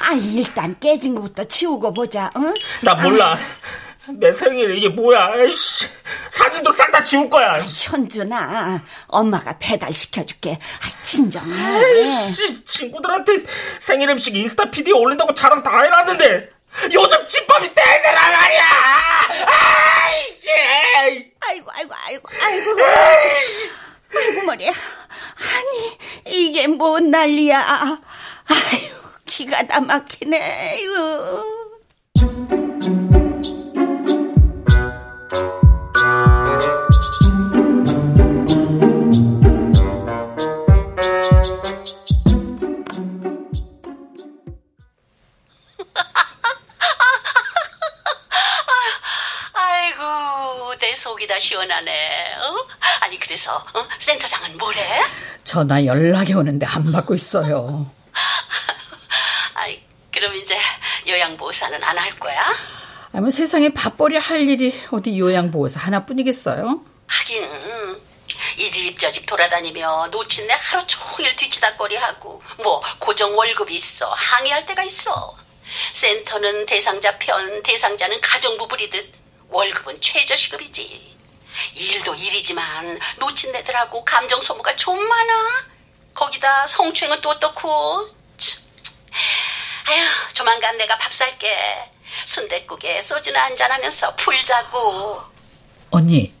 아, 0.00 0.12
일단 0.14 0.76
깨진 0.80 1.14
것부터 1.14 1.44
치우고 1.44 1.92
보자, 1.92 2.30
응? 2.36 2.52
나 2.82 2.94
몰라. 2.94 3.32
아. 3.32 3.38
내 4.18 4.30
생일 4.34 4.76
이게 4.76 4.90
뭐야? 4.90 5.30
아이씨, 5.32 5.88
사진도 6.28 6.70
싹 6.72 6.92
다 6.92 7.02
지울 7.02 7.30
거야. 7.30 7.58
현준아, 7.64 8.82
엄마가 9.06 9.56
배달 9.58 9.94
시켜줄게. 9.94 10.58
아, 10.82 11.02
진정해. 11.02 11.58
아이씨, 11.58 12.62
친구들한테 12.64 13.32
생일 13.78 14.10
음식 14.10 14.36
인스타 14.36 14.70
피디에 14.70 14.92
올린다고 14.92 15.32
자랑 15.32 15.62
다 15.62 15.80
해놨는데 15.80 16.50
요즘 16.92 17.26
집밥이 17.26 17.72
대세란 17.72 18.32
말이야! 18.32 18.64
아이씨! 19.46 20.50
아이고, 21.40 21.70
아이고, 21.70 21.94
아이고, 21.94 22.28
아이고. 22.42 22.76
아이고, 24.16 24.42
머리야. 24.42 24.70
아니, 24.72 25.98
이게 26.26 26.66
뭔 26.66 27.10
난리야. 27.10 27.60
아이고, 28.46 28.96
기가 29.24 29.62
다 29.66 29.80
막히네, 29.80 30.78
아 30.78 31.63
속이 51.24 51.26
다 51.26 51.38
시원하네. 51.38 52.34
어? 52.36 52.66
아니 53.00 53.18
그래서 53.18 53.56
어? 53.74 53.88
센터장은 53.98 54.56
뭐래? 54.58 54.80
전화 55.42 55.84
연락이 55.84 56.34
오는데 56.34 56.66
안 56.66 56.92
받고 56.92 57.14
있어요. 57.14 57.90
아이 59.54 59.82
그럼 60.12 60.34
이제 60.34 60.56
요양보호사는 61.08 61.82
안 61.82 61.98
할 61.98 62.18
거야? 62.18 62.40
아무 63.14 63.30
세상에 63.30 63.68
밥벌이 63.70 64.16
할 64.18 64.40
일이 64.48 64.78
어디 64.90 65.18
요양보호사 65.18 65.80
하나뿐이겠어요? 65.80 66.80
하긴 67.06 67.42
이 68.58 68.70
집 68.70 68.98
저 68.98 69.10
집 69.10 69.24
돌아다니며 69.26 70.08
놓친 70.10 70.46
내 70.46 70.54
하루 70.58 70.82
종일 70.86 71.34
뒤치다거리하고 71.36 72.42
뭐 72.62 72.82
고정 72.98 73.36
월급이 73.36 73.74
있어 73.74 74.10
항의할 74.12 74.66
때가 74.66 74.82
있어 74.84 75.36
센터는 75.92 76.66
대상자 76.66 77.16
편 77.18 77.62
대상자는 77.62 78.20
가정부 78.20 78.66
부리듯 78.68 79.23
월급은 79.48 80.00
최저시급이지 80.00 81.14
일도 81.74 82.14
일이지만 82.14 82.98
놓친 83.18 83.54
애들하고 83.54 84.04
감정 84.04 84.40
소모가 84.40 84.74
좀 84.76 84.98
많아 84.98 85.64
거기다 86.14 86.66
성추행은 86.66 87.20
또 87.20 87.30
어떻고 87.30 88.08
아휴 89.86 90.32
조만간 90.32 90.76
내가 90.78 90.96
밥 90.98 91.12
살게 91.12 91.54
순댓국에 92.24 93.00
소주나 93.02 93.44
한잔 93.44 93.70
하면서 93.70 94.14
풀자고 94.16 95.20
언니 95.90 96.32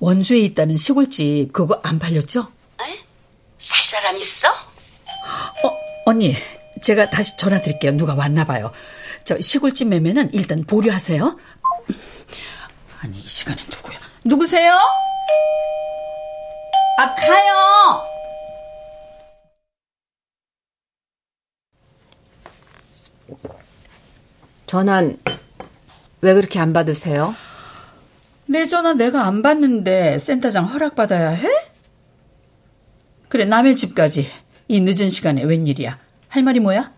원주에 0.00 0.38
있다는 0.38 0.76
시골집 0.76 1.52
그거 1.52 1.80
안 1.82 1.98
팔렸죠? 1.98 2.50
에? 2.82 3.04
살 3.58 3.84
사람 3.84 4.16
있어? 4.16 4.48
어, 4.50 5.70
언니 6.06 6.34
제가 6.82 7.10
다시 7.10 7.36
전화 7.36 7.60
드릴게요. 7.60 7.92
누가 7.92 8.14
왔나 8.14 8.44
봐요. 8.44 8.72
저 9.24 9.38
시골집 9.40 9.88
매매는 9.88 10.30
일단 10.32 10.64
보류하세요. 10.64 11.38
아니 13.00 13.18
이 13.18 13.26
시간에 13.26 13.62
누구야? 13.64 13.98
누구세요? 14.24 14.72
아 16.98 17.14
가요. 17.14 18.02
전화는 24.66 25.18
왜 26.20 26.34
그렇게 26.34 26.58
안 26.58 26.72
받으세요? 26.72 27.34
내 28.46 28.66
전화 28.66 28.94
내가 28.94 29.26
안 29.26 29.42
받는데 29.42 30.18
센터장 30.18 30.66
허락받아야 30.66 31.30
해? 31.30 31.48
그래 33.28 33.44
남의 33.44 33.76
집까지 33.76 34.26
이 34.68 34.80
늦은 34.80 35.10
시간에 35.10 35.44
웬일이야? 35.44 35.98
할 36.28 36.42
말이 36.42 36.60
뭐야? 36.60 36.92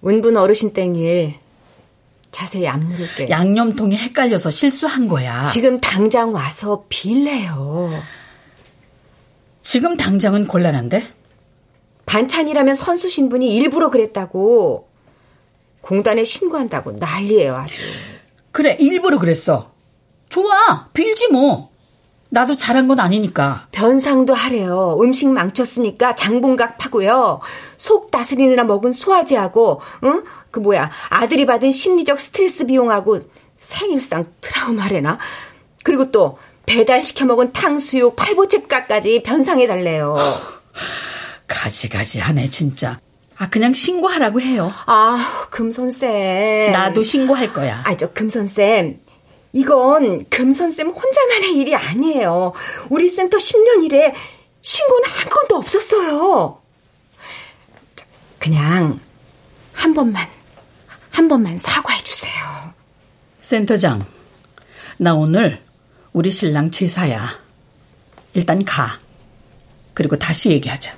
운분 0.00 0.36
어르신 0.36 0.72
땡일 0.72 1.34
자세히 2.30 2.68
안 2.68 2.88
물을게. 2.88 3.30
양념통이 3.30 3.96
헷갈려서 3.96 4.50
실수한 4.50 5.08
거야. 5.08 5.44
지금 5.46 5.80
당장 5.80 6.34
와서 6.34 6.84
빌래요. 6.88 7.90
지금 9.62 9.96
당장은 9.96 10.46
곤란한데? 10.46 11.06
반찬이라면 12.06 12.74
선수 12.74 13.08
신분이 13.08 13.54
일부러 13.54 13.90
그랬다고. 13.90 14.88
공단에 15.80 16.24
신고한다고 16.24 16.92
난리예요 16.92 17.56
아주. 17.56 17.74
그래 18.52 18.76
일부러 18.80 19.18
그랬어. 19.18 19.72
좋아 20.28 20.88
빌지 20.92 21.28
뭐. 21.32 21.70
나도 22.30 22.56
잘한 22.56 22.88
건 22.88 23.00
아니니까. 23.00 23.68
변상도 23.72 24.34
하래요. 24.34 24.98
음식 25.00 25.28
망쳤으니까 25.28 26.14
장봉각 26.14 26.76
파고요. 26.76 27.40
속 27.78 28.10
다스리느라 28.10 28.64
먹은 28.64 28.92
소화제하고, 28.92 29.80
응? 30.04 30.24
그 30.58 30.60
뭐야, 30.60 30.90
아들이 31.08 31.46
받은 31.46 31.70
심리적 31.70 32.18
스트레스 32.18 32.66
비용하고 32.66 33.20
생일상 33.56 34.24
트라우마래나? 34.40 35.18
그리고 35.84 36.10
또 36.10 36.38
배달 36.66 37.04
시켜 37.04 37.24
먹은 37.24 37.52
탕수육, 37.52 38.16
팔보채값까지 38.16 39.22
변상해 39.22 39.68
달래요. 39.68 40.16
가지가지 41.46 42.18
하네, 42.18 42.50
진짜. 42.50 43.00
아, 43.36 43.48
그냥 43.48 43.72
신고하라고 43.72 44.40
해요. 44.40 44.72
아, 44.86 45.46
금선쌤. 45.50 46.72
나도 46.72 47.04
신고할 47.04 47.52
거야. 47.52 47.82
아, 47.86 47.96
저 47.96 48.12
금선쌤. 48.12 48.98
이건 49.52 50.28
금선쌤 50.28 50.88
혼자만의 50.88 51.56
일이 51.56 51.74
아니에요. 51.74 52.52
우리 52.90 53.08
센터 53.08 53.36
10년 53.36 53.84
일에 53.84 54.12
신고는 54.60 55.08
한 55.08 55.30
건도 55.30 55.56
없었어요. 55.56 56.60
그냥 58.40 59.00
한 59.72 59.94
번만, 59.94 60.28
한 61.10 61.28
번만 61.28 61.58
사과해 61.58 61.98
주세요. 62.00 62.32
센터장, 63.40 64.06
나 64.98 65.14
오늘 65.14 65.62
우리 66.12 66.30
신랑 66.30 66.70
제사야. 66.70 67.28
일단 68.34 68.64
가. 68.64 68.98
그리고 69.94 70.16
다시 70.16 70.50
얘기하자. 70.50 70.96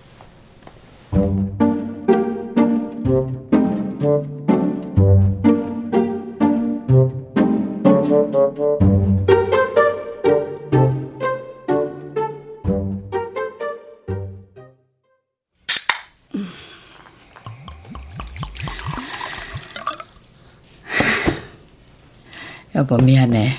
여보, 22.81 22.97
미안해. 22.97 23.53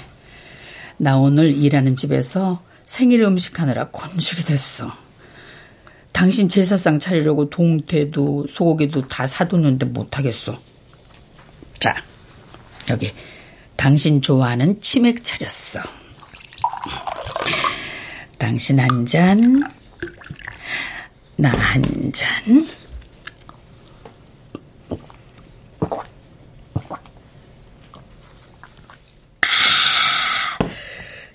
나 0.97 1.15
오늘 1.17 1.55
일하는 1.55 1.95
집에서 1.95 2.63
생일 2.81 3.21
음식 3.21 3.59
하느라 3.59 3.87
곤죽이 3.89 4.43
됐어. 4.43 4.91
당신 6.11 6.49
제사상 6.49 6.99
차리려고 6.99 7.47
동태도 7.47 8.47
소고기도 8.49 9.07
다 9.07 9.27
사뒀는데 9.27 9.85
못하겠어. 9.85 10.59
자, 11.73 11.95
여기 12.89 13.13
당신 13.75 14.23
좋아하는 14.23 14.81
치맥 14.81 15.23
차렸어. 15.23 15.81
당신 18.39 18.79
한 18.79 19.05
잔, 19.05 19.61
나 21.35 21.51
한 21.51 22.11
잔. 22.11 22.65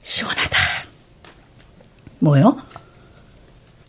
시원하다. 0.02 0.56
뭐요? 2.26 2.60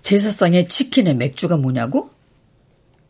제사상에 0.04 0.68
치킨에 0.68 1.16
맥주가 1.16 1.58
뭐냐고? 1.58 2.12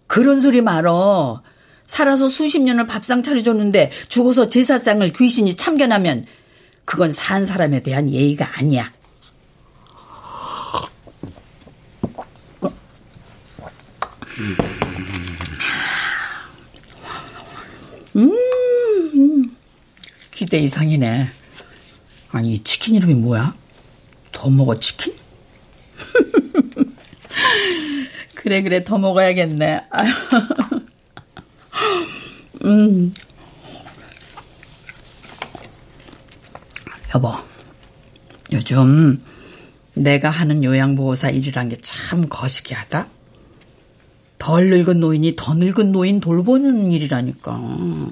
그런 0.08 0.40
소리 0.40 0.62
말어. 0.62 1.44
살아서 1.84 2.30
수십 2.30 2.62
년을 2.62 2.88
밥상 2.88 3.24
차려줬는데 3.24 3.92
죽어서 4.08 4.48
제사상을 4.48 5.12
귀신이 5.12 5.56
참견하면 5.56 6.26
그건 6.86 7.12
산 7.12 7.44
사람에 7.44 7.82
대한 7.82 8.10
예의가 8.10 8.58
아니야. 8.58 8.94
음, 18.16 19.56
기대 20.32 20.60
이상이네. 20.60 21.28
아니, 22.32 22.54
이 22.54 22.64
치킨 22.64 22.96
이름이 22.96 23.14
뭐야? 23.16 23.54
더 24.32 24.50
먹어 24.50 24.76
치킨? 24.76 25.17
그래, 28.48 28.62
그래, 28.62 28.82
더 28.86 28.98
먹어야겠네. 28.98 29.82
음. 32.64 33.12
여보, 37.14 37.34
요즘 38.54 39.22
내가 39.96 40.30
하는 40.30 40.64
요양보호사 40.64 41.32
일이란 41.32 41.68
게 41.68 41.76
참 41.82 42.30
거시기하다. 42.30 43.10
덜 44.38 44.70
늙은 44.70 45.02
노인이 45.02 45.36
더 45.36 45.54
늙은 45.54 45.92
노인 45.92 46.22
돌보는 46.22 46.90
일이라니까. 46.94 48.10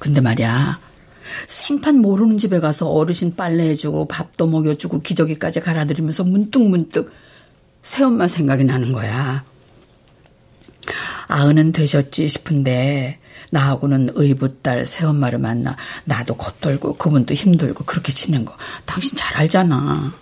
근데 0.00 0.20
말이야, 0.20 0.80
생판 1.46 1.98
모르는 2.00 2.36
집에 2.36 2.58
가서 2.58 2.88
어르신 2.88 3.36
빨래해주고 3.36 4.08
밥도 4.08 4.48
먹여주고 4.48 5.02
기저귀까지 5.02 5.60
갈아들이면서 5.60 6.24
문득문득 6.24 7.12
새엄마 7.88 8.28
생각이 8.28 8.64
나는 8.64 8.92
거야. 8.92 9.46
아흔은 11.28 11.72
되셨지 11.72 12.28
싶은데 12.28 13.18
나하고는 13.50 14.10
의붓딸 14.14 14.84
새엄마를 14.84 15.38
만나 15.38 15.74
나도 16.04 16.36
겉돌고 16.36 16.98
그분도 16.98 17.32
힘들고 17.32 17.84
그렇게 17.84 18.12
지낸 18.12 18.44
거 18.44 18.54
당신 18.84 19.16
잘 19.16 19.38
알잖아. 19.38 20.12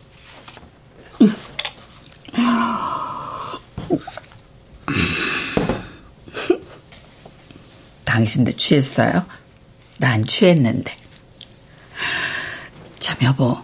당신도 8.04 8.52
취했어요? 8.52 9.26
난 9.98 10.24
취했는데. 10.24 10.96
참 13.00 13.18
여보, 13.24 13.58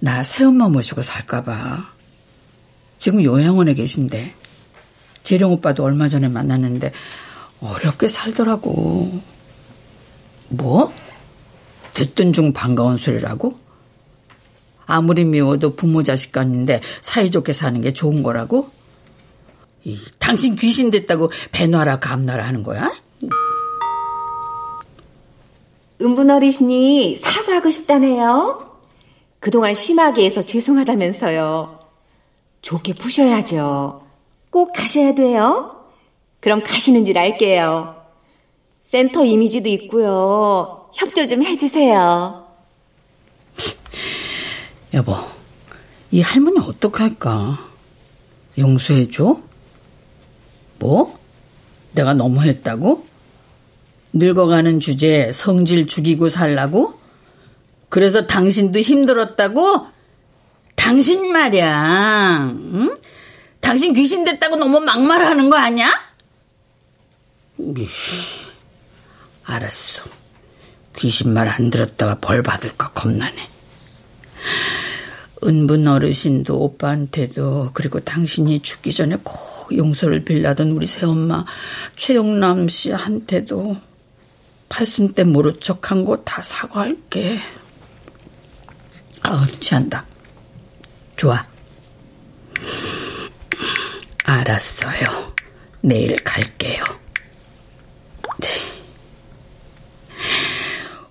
나 0.00 0.22
새엄마 0.22 0.68
모시고 0.68 1.00
살까봐. 1.00 1.91
지금 3.02 3.24
요양원에 3.24 3.74
계신데 3.74 4.32
재령 5.24 5.50
오빠도 5.50 5.82
얼마 5.82 6.06
전에 6.06 6.28
만났는데 6.28 6.92
어렵게 7.60 8.06
살더라고. 8.06 9.20
뭐? 10.50 10.92
듣던 11.94 12.32
중 12.32 12.52
반가운 12.52 12.96
소리라고? 12.96 13.58
아무리 14.86 15.24
미워도 15.24 15.74
부모 15.74 16.04
자식 16.04 16.30
간인데 16.30 16.80
사이좋게 17.00 17.52
사는 17.52 17.80
게 17.80 17.92
좋은 17.92 18.22
거라고? 18.22 18.70
이, 19.82 19.98
당신 20.20 20.54
귀신 20.54 20.92
됐다고 20.92 21.32
배놔라 21.50 21.98
감놔라 21.98 22.46
하는 22.46 22.62
거야? 22.62 22.88
은분 26.00 26.30
어르신이 26.30 27.16
사과하고 27.16 27.68
싶다네요. 27.68 28.78
그동안 29.40 29.74
심하게 29.74 30.24
해서 30.24 30.40
죄송하다면서요. 30.46 31.81
좋게 32.62 32.94
푸셔야죠. 32.94 34.02
꼭 34.50 34.72
가셔야 34.72 35.14
돼요. 35.14 35.84
그럼 36.40 36.62
가시는 36.62 37.04
줄 37.04 37.18
알게요. 37.18 37.96
센터 38.82 39.24
이미지도 39.24 39.68
있고요. 39.68 40.90
협조 40.94 41.26
좀 41.26 41.42
해주세요. 41.42 42.46
여보, 44.94 45.14
이 46.10 46.20
할머니 46.20 46.58
어떡할까? 46.58 47.68
용서해줘? 48.58 49.40
뭐? 50.78 51.18
내가 51.92 52.14
너무했다고? 52.14 53.06
늙어가는 54.14 54.80
주제에 54.80 55.32
성질 55.32 55.86
죽이고 55.86 56.28
살라고? 56.28 57.00
그래서 57.88 58.26
당신도 58.26 58.80
힘들었다고? 58.80 59.86
당신 60.86 61.30
말이야, 61.32 62.50
응? 62.56 62.98
당신 63.60 63.94
귀신 63.94 64.24
됐다고 64.24 64.56
너무 64.56 64.80
막말하는 64.80 65.48
거 65.48 65.56
아니야? 65.56 65.88
알았어. 69.44 70.02
귀신 70.96 71.32
말 71.32 71.46
안 71.48 71.70
들었다가 71.70 72.18
벌 72.20 72.42
받을까 72.42 72.90
겁나네. 72.90 73.48
은분 75.44 75.86
어르신도 75.86 76.58
오빠한테도 76.60 77.70
그리고 77.74 78.00
당신이 78.00 78.60
죽기 78.62 78.92
전에 78.92 79.16
꼭 79.22 79.68
용서를 79.76 80.24
빌라던 80.24 80.72
우리 80.72 80.86
새엄마 80.86 81.44
최영남 81.94 82.68
씨한테도 82.68 83.76
팔순 84.68 85.12
때 85.14 85.22
모른 85.22 85.58
척한 85.60 86.04
거 86.04 86.24
다 86.24 86.42
사과할게. 86.42 87.38
아, 89.22 89.46
취한다. 89.60 90.06
좋아. 91.22 91.46
알았어요. 94.24 95.34
내일 95.80 96.16
갈게요. 96.16 96.82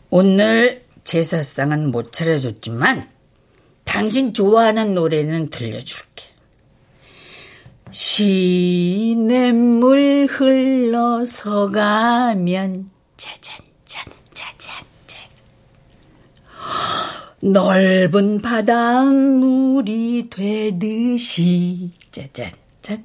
오늘 0.09 0.83
제사상은 1.05 1.91
못 1.91 2.11
차려줬지만 2.11 3.09
당신 3.85 4.33
좋아하는 4.33 4.93
노래는 4.95 5.49
들려줄게. 5.49 6.25
시냇물 7.89 8.67
흘러서 10.29 11.69
가면 11.71 12.89
짜잔짠 13.15 14.05
짜잔짠 14.33 14.83
넓은 17.43 18.41
바닷물이 18.41 20.29
되듯이 20.29 21.91
짜잔짠 22.11 23.03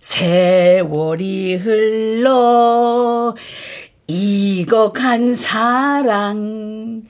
세월이 0.00 1.56
흘러 1.56 3.34
익어간 4.08 5.32
사랑 5.32 7.02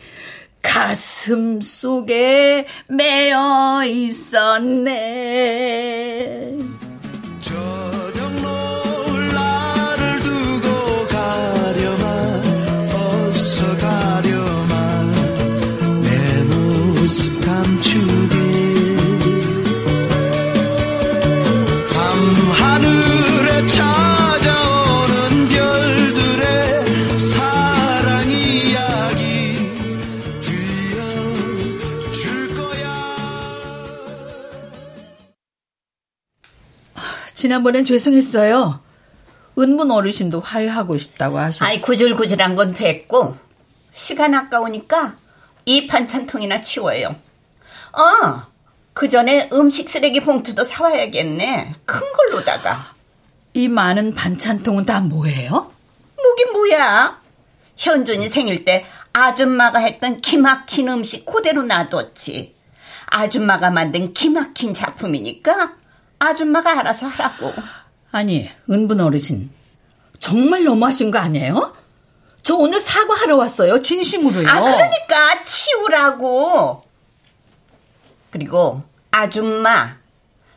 가슴 0.63 1.61
속에 1.61 2.67
매여 2.89 3.85
있었네. 3.87 4.95
저 7.41 7.86
모습 17.67 17.67
감추게 17.67 18.37
밤하늘에 21.93 23.67
찾아오는 23.67 25.49
별들의 25.49 27.19
사랑 27.19 28.31
이야기 28.31 29.59
들려줄 30.43 32.55
거야 32.55 32.87
지난번엔 37.35 37.85
죄송했어요. 37.85 38.81
은문 39.59 39.91
어르신도 39.91 40.41
화해하고 40.41 40.97
싶다고 40.99 41.39
하셨. 41.39 41.65
아이 41.65 41.81
구질구질한 41.81 42.55
건 42.55 42.75
됐고 42.75 43.37
시간 43.93 44.35
아까우니까 44.35 45.17
이 45.65 45.87
반찬통이나 45.87 46.61
치워요. 46.63 47.17
어, 47.93 48.43
그 48.93 49.09
전에 49.09 49.49
음식 49.53 49.89
쓰레기 49.89 50.21
봉투도 50.21 50.65
사와야겠네. 50.65 51.75
큰 51.85 52.01
걸로다가. 52.13 52.95
이 53.55 53.69
많은 53.69 54.15
반찬통은 54.15 54.87
다 54.87 55.01
뭐예요? 55.01 55.73
뭐긴 56.23 56.53
뭐야. 56.53 57.21
현준이 57.77 58.29
생일 58.29 58.65
때 58.65 58.87
아줌마가 59.13 59.79
했던 59.79 60.19
기막힌 60.21 60.89
음식 60.89 61.25
그대로 61.27 61.63
놔뒀지. 61.63 62.55
아줌마가 63.07 63.71
만든 63.71 64.13
기막힌 64.13 64.75
작품이니까 64.75 65.75
아줌마가 66.19 66.79
알아서 66.79 67.07
하라고. 67.07 67.53
아니, 68.11 68.49
은분 68.71 69.01
어르신. 69.01 69.51
정말 70.19 70.65
너무하신 70.65 71.11
거 71.11 71.19
아니에요? 71.19 71.75
저 72.43 72.55
오늘 72.57 72.81
사과하러 72.81 73.37
왔어요. 73.37 73.83
진심으로요. 73.83 74.49
아, 74.49 74.61
그러니까 74.61 75.43
치우라고. 75.45 76.86
그리고 78.41 78.83
아줌마, 79.13 79.97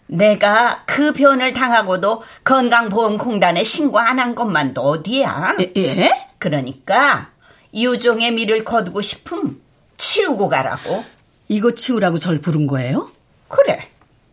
내가 0.05 0.83
그 0.85 1.13
변을 1.13 1.53
당하고도 1.53 2.21
건강보험공단에 2.43 3.63
신고 3.63 3.99
안 3.99 4.19
한 4.19 4.35
것만도 4.35 4.81
어디야? 4.81 5.55
예? 5.61 5.71
예? 5.77 6.25
그러니까 6.39 7.29
유종의 7.73 8.31
미를 8.33 8.65
거두고 8.65 9.01
싶음 9.01 9.61
치우고 9.95 10.49
가라고. 10.49 11.05
이거 11.47 11.73
치우라고 11.73 12.19
절 12.19 12.41
부른 12.41 12.67
거예요? 12.67 13.11
그래. 13.47 13.87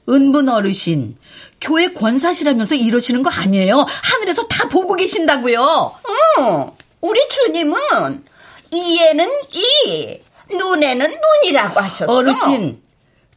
은분 0.08 0.48
어르신, 0.48 1.16
교회 1.60 1.92
권사시라면서 1.92 2.74
이러시는 2.74 3.22
거 3.22 3.30
아니에요? 3.30 3.86
하늘에서 4.02 4.48
다 4.48 4.68
보고 4.68 4.94
계신다고요. 4.96 5.94
응. 6.38 6.70
우리 7.00 7.20
주님은 7.28 8.24
이에는 8.72 9.28
이, 9.52 10.20
눈에는 10.50 11.16
눈이라고 11.42 11.80
하셨어. 11.80 12.12
어르신, 12.12 12.80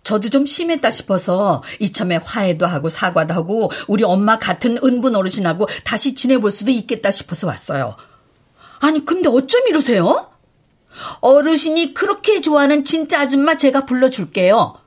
저도 0.10 0.30
좀 0.30 0.44
심했다 0.44 0.90
싶어서 0.90 1.62
이참에 1.80 2.18
화해도 2.18 2.66
하고 2.66 2.90
사과도 2.90 3.36
하고 3.36 3.72
우리 3.88 4.04
엄마 4.04 4.40
같은 4.40 4.80
은분 4.84 5.16
어르신하고 5.16 5.68
다시 5.84 6.16
지내볼 6.16 6.50
수도 6.50 6.72
있겠다 6.72 7.12
싶어서 7.12 7.46
왔어요. 7.46 7.96
아니 8.80 9.06
근데 9.06 9.30
어쩜 9.30 9.68
이러세요? 9.68 10.32
어르신이 11.20 11.94
그렇게 11.94 12.42
좋아하는 12.42 12.86
진짜 12.86 13.22
아줌마 13.22 13.56
제가 13.56 13.86
불러줄게요. 13.86 14.78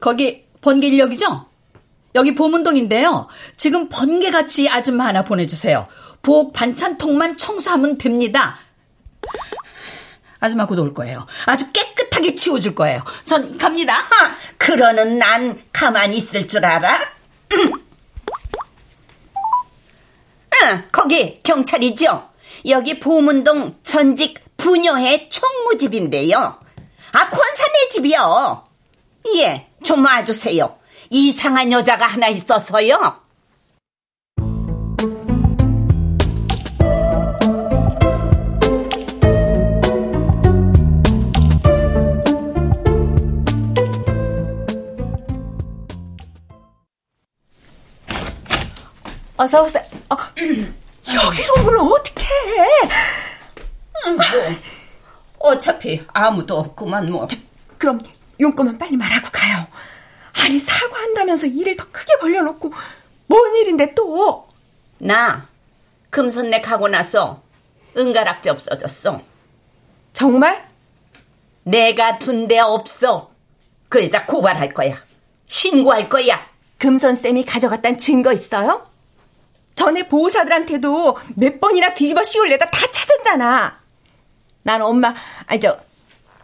거기 0.00 0.46
번개일역이죠? 0.62 1.44
여기 2.14 2.34
보문동인데요. 2.34 3.26
지금 3.58 3.90
번개같이 3.90 4.70
아줌마 4.70 5.04
하나 5.04 5.24
보내주세요. 5.24 5.88
부엌 6.22 6.54
반찬통만 6.54 7.36
청소하면 7.36 7.98
됩니다. 7.98 8.63
아줌마 10.44 10.66
곧 10.66 10.78
올 10.78 10.92
거예요. 10.92 11.26
아주 11.46 11.72
깨끗하게 11.72 12.34
치워줄 12.34 12.74
거예요. 12.74 13.02
전 13.24 13.56
갑니다. 13.56 13.94
하, 13.94 14.36
그러는 14.58 15.18
난 15.18 15.62
가만히 15.72 16.18
있을 16.18 16.46
줄 16.46 16.66
알아? 16.66 17.00
응, 20.62 20.84
거기 20.92 21.42
경찰이죠? 21.42 22.28
여기 22.68 23.00
보문동 23.00 23.78
전직 23.82 24.44
부녀의 24.58 25.30
총무집인데요. 25.30 26.36
아, 27.12 27.30
권사네 27.30 27.88
집이요. 27.92 28.64
예, 29.36 29.70
좀 29.82 30.04
와주세요. 30.04 30.78
이상한 31.08 31.72
여자가 31.72 32.06
하나 32.06 32.28
있어서요. 32.28 33.23
어서 49.44 49.62
오세요. 49.62 49.84
어, 50.08 50.16
여기로 50.40 51.54
오면 51.58 51.78
어떡해? 51.78 52.26
뭐, 54.16 55.50
어차피 55.50 56.02
아무도 56.14 56.58
없구만 56.58 57.10
뭐. 57.10 57.26
저, 57.26 57.36
그럼 57.76 58.00
용건만 58.40 58.78
빨리 58.78 58.96
말하고 58.96 59.28
가요. 59.30 59.66
아니 60.32 60.58
사과한다면서 60.58 61.46
일을 61.48 61.76
더 61.76 61.84
크게 61.92 62.14
벌려놓고 62.20 62.72
뭔 63.26 63.54
일인데 63.56 63.94
또? 63.94 64.48
나 64.98 65.46
금선내 66.08 66.62
가고 66.62 66.88
나서 66.88 67.42
은가락지 67.96 68.48
없어졌어. 68.48 69.20
정말? 70.14 70.66
내가 71.64 72.18
둔 72.18 72.48
데 72.48 72.58
없어. 72.60 73.30
그 73.90 74.02
여자 74.04 74.24
고발할 74.24 74.72
거야. 74.72 74.96
신고할 75.48 76.08
거야. 76.08 76.40
금선쌤이 76.78 77.44
가져갔단 77.44 77.98
증거 77.98 78.32
있어요? 78.32 78.93
전에 79.74 80.08
보호사들한테도 80.08 81.18
몇 81.36 81.60
번이나 81.60 81.94
뒤집어 81.94 82.22
씌울래다 82.24 82.70
다 82.70 82.86
찾았잖아. 82.90 83.80
난 84.62 84.82
엄마, 84.82 85.14
아니 85.46 85.60
저 85.60 85.78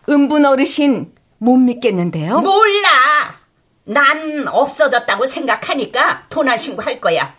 은분 0.09 0.45
어르신 0.45 1.15
못 1.39 1.57
믿겠는데요? 1.57 2.41
몰라. 2.41 3.41
난 3.85 4.47
없어졌다고 4.47 5.27
생각하니까 5.27 6.27
도난 6.29 6.59
신고할 6.59 7.01
거야. 7.01 7.35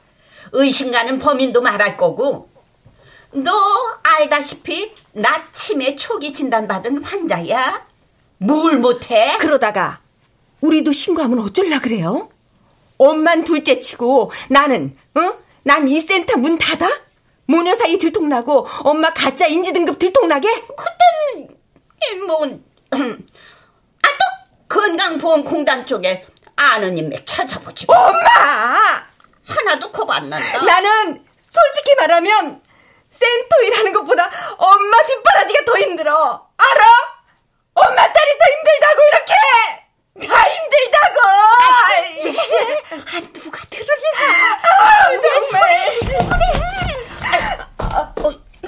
의심 0.54 0.92
가는 0.92 1.20
범인도 1.20 1.62
말할 1.62 1.98
거고. 1.98 2.50
너 3.34 3.52
알다시피 4.04 4.94
나 5.14 5.52
치매 5.54 5.96
초기 5.96 6.34
진단받은 6.34 7.04
환자야. 7.04 7.86
뭘 8.40 8.78
못해? 8.80 9.38
그러다가 9.40 10.02
우리도 10.62 10.92
신고하면 10.92 11.40
어쩔라 11.40 11.80
그래요? 11.80 12.30
엄만 12.98 13.44
둘째 13.44 13.80
치고 13.80 14.32
나는 14.50 14.96
응? 15.18 15.34
난 15.64 15.88
이 15.88 16.00
센터 16.00 16.38
문 16.38 16.58
닫아? 16.58 16.90
모녀 17.46 17.74
사이 17.76 17.98
들통나고 17.98 18.68
엄마 18.84 19.14
가짜 19.14 19.46
인지 19.48 19.74
등급 19.74 20.00
들통나게? 20.00 20.48
그땐 20.68 22.26
뭐 22.26 22.46
아 22.92 24.08
또 24.08 24.24
건강보험공단 24.70 25.86
쪽에 25.86 26.26
아는 26.56 26.98
인맥 26.98 27.26
찾아보지. 27.26 27.86
뭐. 27.88 27.96
엄마! 27.96 29.06
하나도 29.48 29.92
겁 29.92 30.10
안 30.12 30.30
난다. 30.30 30.64
나는 30.64 31.26
솔직히 31.46 31.94
말하면 31.96 32.62
센터 33.12 33.62
일하는 33.66 33.92
것보다 33.94 34.30
엄마 34.58 35.04
뒷바라지가 35.04 35.66
더 35.66 35.78
힘들어. 35.80 36.14
알아? 36.58 36.86
엄마 37.74 37.96
딸이 37.96 38.32
더 38.40 38.46
힘들다고 38.52 39.02
이렇게 39.12 39.34
다 40.20 40.44
힘들다고. 40.44 41.20
아, 42.92 43.22
누가 43.34 43.58
들을래? 43.70 43.92
아, 44.68 45.10
정말. 45.22 45.62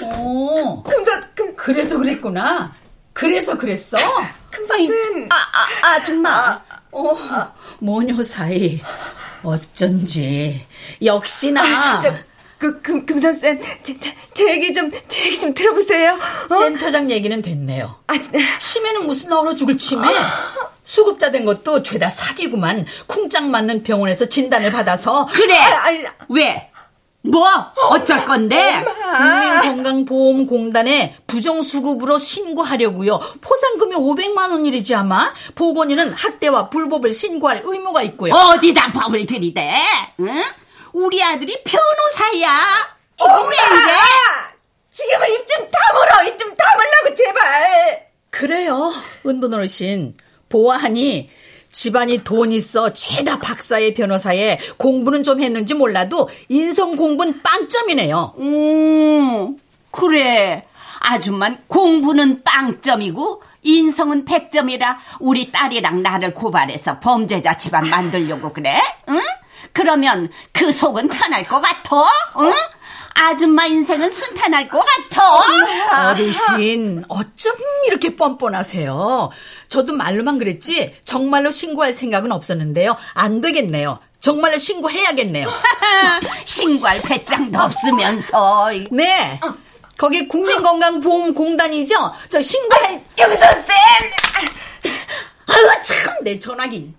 어, 0.02 0.84
금선 0.84 1.36
금 1.36 1.56
그래서 1.56 1.98
그랬구나. 1.98 2.74
그래서 3.14 3.58
그랬어? 3.58 3.98
금선쌤. 4.52 5.30
아, 5.32 5.36
아, 5.36 5.92
아줌마. 5.96 6.62
어, 6.92 7.14
모녀 7.80 8.22
사이 8.24 8.80
어쩐지 9.44 10.66
역시나 11.04 12.02
저, 12.02 12.14
그, 12.64 12.82
금, 12.82 13.06
금선쌤, 13.06 13.60
제, 13.84 14.00
제, 14.00 14.16
제 14.34 14.50
얘기 14.52 14.74
좀, 14.74 14.90
제 15.10 15.26
얘기 15.26 15.38
좀 15.38 15.54
들어보세요. 15.54 16.14
어? 16.50 16.56
센터장 16.60 17.12
얘기는 17.12 17.42
됐네요. 17.42 17.94
아. 18.08 18.14
치매는 18.58 19.06
무슨 19.06 19.34
얼어 19.34 19.54
죽을 19.54 19.78
치매? 19.78 20.08
수급자 20.86 21.30
된 21.30 21.44
것도 21.44 21.84
죄다 21.84 22.08
사기구만. 22.08 22.86
쿵짝 23.06 23.50
맞는 23.50 23.84
병원에서 23.84 24.30
진단을 24.30 24.72
받아서 24.72 25.28
그래. 25.34 25.58
아, 25.58 25.92
왜? 26.30 26.70
뭐? 27.24 27.46
어쩔 27.90 28.24
건데? 28.24 28.86
국민건강보험공단에 29.18 31.16
부정수급으로 31.28 32.18
신고하려고요. 32.18 33.20
포상금이 33.42 33.96
500만 33.96 34.52
원이리지 34.52 34.96
아마. 34.96 35.34
보건이는 35.56 36.14
학대와 36.14 36.70
불법을 36.70 37.14
신고할 37.14 37.64
의무가 37.66 38.04
있고요. 38.04 38.34
어디다 38.34 38.94
법을 38.94 39.26
들이대? 39.26 39.70
응? 40.22 40.44
우리 40.94 41.24
아들이 41.24 41.62
변호사야. 41.64 42.94
왜 43.20 43.78
이래? 43.78 43.94
지금은 44.92 45.28
입 45.30 45.48
좀 45.48 45.68
다물어! 45.70 46.30
입 46.30 46.40
좀 46.40 46.54
다물라고, 46.56 47.16
제발! 47.16 48.08
그래요. 48.30 48.92
은분 49.26 49.54
어르신. 49.54 50.16
보아하니 50.50 51.30
집안이 51.72 52.20
돈 52.24 52.52
있어 52.52 52.94
죄다 52.94 53.40
박사의 53.40 53.96
변호사에 53.96 54.60
공부는 54.78 55.24
좀 55.24 55.42
했는지 55.42 55.74
몰라도 55.74 56.30
인성 56.50 56.96
공부는 56.96 57.42
빵점이네요. 57.42 58.36
음, 58.40 59.58
그래. 59.90 60.66
아줌만 61.00 61.64
공부는 61.68 62.44
빵점이고 62.44 63.42
인성은 63.64 64.26
100점이라 64.26 64.98
우리 65.20 65.52
딸이랑 65.52 66.04
나를 66.04 66.34
고발해서 66.36 67.00
범죄자 67.00 67.58
집안 67.58 67.90
만들려고 67.90 68.54
그래? 68.54 68.80
응? 69.10 69.20
그러면 69.72 70.30
그 70.52 70.72
속은 70.74 71.08
편할 71.08 71.46
것 71.48 71.62
같아? 71.62 71.98
응? 72.42 72.54
아줌마 73.16 73.66
인생은 73.68 74.12
순탄할 74.12 74.68
것 74.68 74.84
같아? 74.84 76.10
어르신, 76.10 77.06
어쩜 77.08 77.56
이렇게 77.88 78.16
뻔뻔하세요? 78.16 79.30
저도 79.70 79.94
말로만 79.94 80.40
그랬지 80.40 80.96
정말로 81.06 81.52
신고할 81.52 81.94
생각은 81.94 82.32
없었는데요. 82.32 82.98
안 83.14 83.40
되겠네요. 83.40 84.00
정말로 84.20 84.58
신고해야겠네요. 84.58 85.48
신고할 86.46 87.02
배짱도 87.04 87.60
없으면서. 87.60 88.70
네. 88.92 89.40
거기 89.98 90.28
국민건강보험공단이죠? 90.28 91.96
저 92.30 92.42
신고할 92.42 93.04
김선쌤! 93.16 93.66
아유 95.46 95.82
참 95.84 96.24
내 96.24 96.40
전화기. 96.40 96.94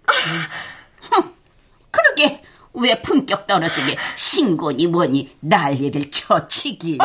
그러게 1.90 2.42
왜 2.74 3.00
품격 3.00 3.46
떨어지게 3.46 3.96
신고니 4.16 4.88
뭐니 4.88 5.37
난리를 5.40 6.10
쳐치기. 6.10 6.98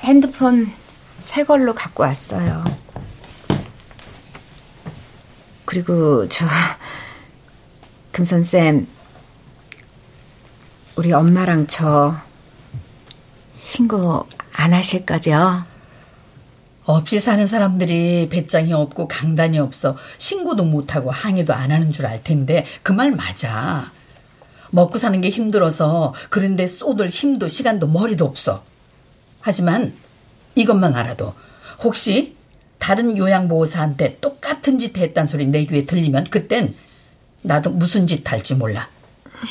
핸드폰 0.00 0.70
새 1.18 1.44
걸로 1.44 1.74
갖고 1.74 2.02
왔어요. 2.02 2.64
그리고 5.72 6.28
저 6.28 6.44
금선쌤 8.12 8.86
우리 10.96 11.14
엄마랑 11.14 11.66
저 11.66 12.14
신고 13.54 14.28
안 14.52 14.74
하실 14.74 15.06
거죠? 15.06 15.64
없이 16.84 17.20
사는 17.20 17.46
사람들이 17.46 18.28
배짱이 18.28 18.74
없고 18.74 19.08
강단이 19.08 19.58
없어 19.60 19.96
신고도 20.18 20.64
못하고 20.66 21.10
항의도 21.10 21.54
안 21.54 21.70
하는 21.72 21.90
줄 21.90 22.04
알 22.04 22.22
텐데 22.22 22.66
그 22.82 22.92
말 22.92 23.10
맞아. 23.10 23.90
먹고 24.72 24.98
사는 24.98 25.18
게 25.22 25.30
힘들어서 25.30 26.12
그런데 26.28 26.66
쏟을 26.66 27.08
힘도 27.08 27.48
시간도 27.48 27.86
머리도 27.86 28.26
없어. 28.26 28.62
하지만 29.40 29.94
이것만 30.54 30.94
알아도 30.94 31.32
혹시 31.82 32.31
다른 32.82 33.16
요양보호사한테 33.16 34.18
똑같은 34.20 34.76
짓 34.76 34.98
했단 34.98 35.28
소리 35.28 35.46
내 35.46 35.64
귀에 35.64 35.86
들리면 35.86 36.24
그땐 36.24 36.74
나도 37.42 37.70
무슨 37.70 38.08
짓 38.08 38.28
할지 38.30 38.56
몰라. 38.56 38.88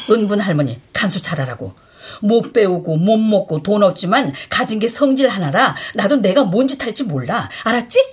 은분 0.09 0.41
할머니 0.41 0.82
간수 0.91 1.21
차라라고. 1.21 1.73
못 2.21 2.51
배우고 2.51 2.97
못 2.97 3.15
먹고 3.17 3.63
돈 3.63 3.84
없지만 3.84 4.34
가진 4.49 4.79
게 4.79 4.89
성질 4.89 5.29
하나라 5.29 5.77
나도 5.95 6.17
내가 6.17 6.43
뭔 6.43 6.67
짓 6.67 6.84
할지 6.84 7.05
몰라. 7.05 7.49
알았지? 7.63 8.05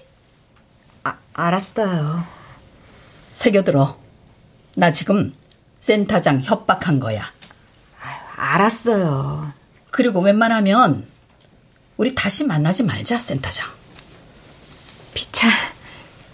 아, 1.03 1.17
알았어요. 1.33 2.25
새겨들어. 3.35 3.99
나 4.77 4.93
지금 4.93 5.35
센터장 5.81 6.43
협박한 6.43 7.01
거야. 7.01 7.25
알았어요. 8.37 9.53
그리고 9.91 10.21
웬만하면 10.21 11.09
우리 11.97 12.15
다시 12.15 12.45
만나지 12.45 12.85
말자, 12.85 13.19
센터장. 13.19 13.78
피차. 15.15 15.49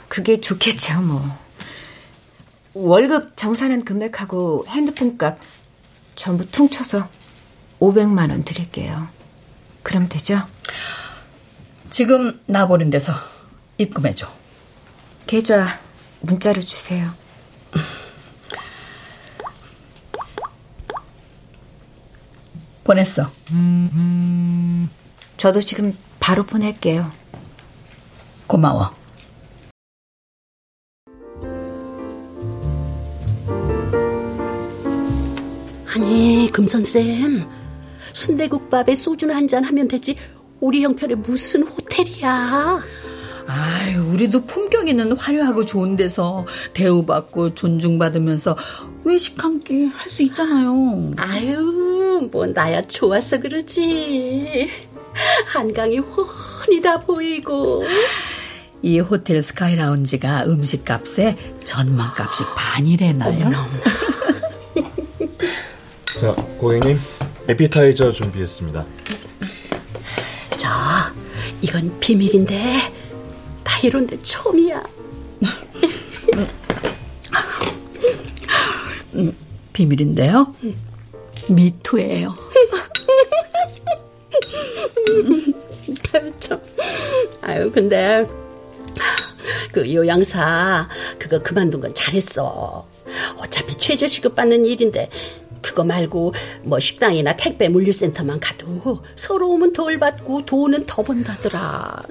그게 0.08 0.40
좋겠죠, 0.40 1.00
뭐. 1.00 1.36
월급 2.74 3.36
정산한 3.36 3.84
금액하고 3.84 4.66
핸드폰 4.68 5.16
값 5.16 5.38
전부 6.14 6.48
퉁쳐서 6.50 7.08
500만 7.80 8.30
원 8.30 8.44
드릴게요. 8.44 9.08
그럼 9.82 10.08
되죠? 10.08 10.46
지금 11.90 12.40
나버린 12.46 12.90
데서 12.90 13.12
입금해줘. 13.78 14.28
계좌 15.26 15.80
문자로 16.20 16.60
주세요. 16.60 17.12
보냈어. 22.82 23.30
저도 25.36 25.60
지금 25.60 25.96
바로 26.20 26.44
보낼게요. 26.44 27.12
고마워. 28.46 28.90
아니, 35.94 36.48
금선쌤. 36.52 37.44
순대국밥에 38.12 38.94
소주나 38.94 39.36
한잔 39.36 39.64
하면 39.64 39.88
되지. 39.88 40.16
우리 40.60 40.82
형편에 40.82 41.14
무슨 41.14 41.62
호텔이야. 41.62 42.82
아유, 43.46 44.02
우리도 44.12 44.46
품격 44.46 44.88
있는 44.88 45.12
화려하고 45.12 45.66
좋은 45.66 45.96
데서 45.96 46.46
대우받고 46.72 47.54
존중받으면서 47.54 48.56
외식 49.04 49.42
한 49.44 49.60
끼 49.60 49.84
할 49.86 50.08
수 50.08 50.22
있잖아요. 50.22 51.12
아유, 51.18 52.28
뭐 52.32 52.46
나야 52.46 52.80
좋아서 52.82 53.38
그러지. 53.38 54.68
한강이 55.46 55.98
훤히 55.98 56.80
다 56.80 56.98
보이고. 57.00 57.84
이 58.84 59.00
호텔 59.00 59.40
스카이 59.40 59.76
라운지가 59.76 60.44
음식값에 60.44 61.36
전망값이 61.64 62.44
반이래나요? 62.54 63.50
자, 66.20 66.34
고객님, 66.58 67.00
에피타이저 67.48 68.12
준비했습니다. 68.12 68.84
저, 70.58 70.68
이건 71.62 71.98
비밀인데, 71.98 72.92
나 73.64 73.78
이런 73.82 74.06
데 74.06 74.18
처음이야. 74.22 74.84
음, 79.14 79.34
비밀인데요? 79.72 80.44
미투예요. 81.48 82.36
참. 86.38 86.60
아유, 87.40 87.72
근데, 87.72 88.26
그 89.74 89.92
요양사, 89.92 90.88
그거 91.18 91.42
그만둔 91.42 91.80
건 91.80 91.92
잘했어. 91.94 92.86
어차피 93.36 93.76
최저시급 93.76 94.36
받는 94.36 94.64
일인데, 94.64 95.10
그거 95.60 95.82
말고 95.82 96.32
뭐 96.62 96.78
식당이나 96.78 97.36
택배 97.36 97.68
물류센터만 97.68 98.38
가도 98.38 99.02
서러움은 99.16 99.72
덜 99.72 99.98
받고 99.98 100.46
돈은 100.46 100.86
더 100.86 101.02
번다더라. 101.02 102.02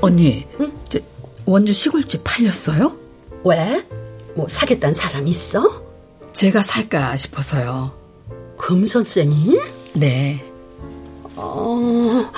언니, 0.00 0.46
응? 0.58 0.72
저, 0.88 0.98
원주 1.44 1.74
시골집 1.74 2.22
팔렸어요? 2.24 2.96
왜? 3.44 3.84
뭐 4.34 4.48
사겠다는 4.48 4.94
사람 4.94 5.28
있어? 5.28 5.84
제가 6.32 6.62
살까 6.62 7.18
싶어서요. 7.18 7.92
금선쌤이? 8.56 9.58
네. 9.94 10.42
어, 11.36 12.30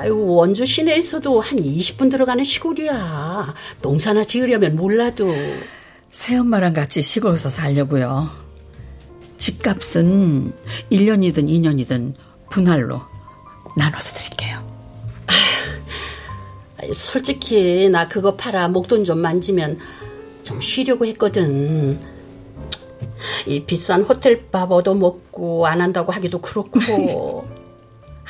아유, 0.00 0.16
원주 0.16 0.64
시내에서도 0.64 1.40
한 1.40 1.58
20분 1.58 2.10
들어가는 2.10 2.42
시골이야. 2.42 3.54
농사나 3.82 4.24
지으려면 4.24 4.74
몰라도. 4.74 5.28
새엄마랑 6.08 6.72
같이 6.72 7.02
시골에서 7.02 7.50
살려고요. 7.50 8.30
집값은 9.36 10.54
1년이든 10.90 11.50
2년이든 11.50 12.14
분할로 12.48 13.02
나눠서 13.76 14.14
드릴게요. 14.14 14.58
솔직히 16.94 17.90
나 17.90 18.08
그거 18.08 18.36
팔아 18.36 18.68
목돈 18.68 19.04
좀 19.04 19.18
만지면 19.18 19.78
좀 20.42 20.62
쉬려고 20.62 21.04
했거든. 21.04 22.00
이 23.46 23.62
비싼 23.66 24.00
호텔 24.00 24.48
밥 24.50 24.72
얻어먹고 24.72 25.66
안 25.66 25.82
한다고 25.82 26.10
하기도 26.10 26.40
그렇고. 26.40 27.46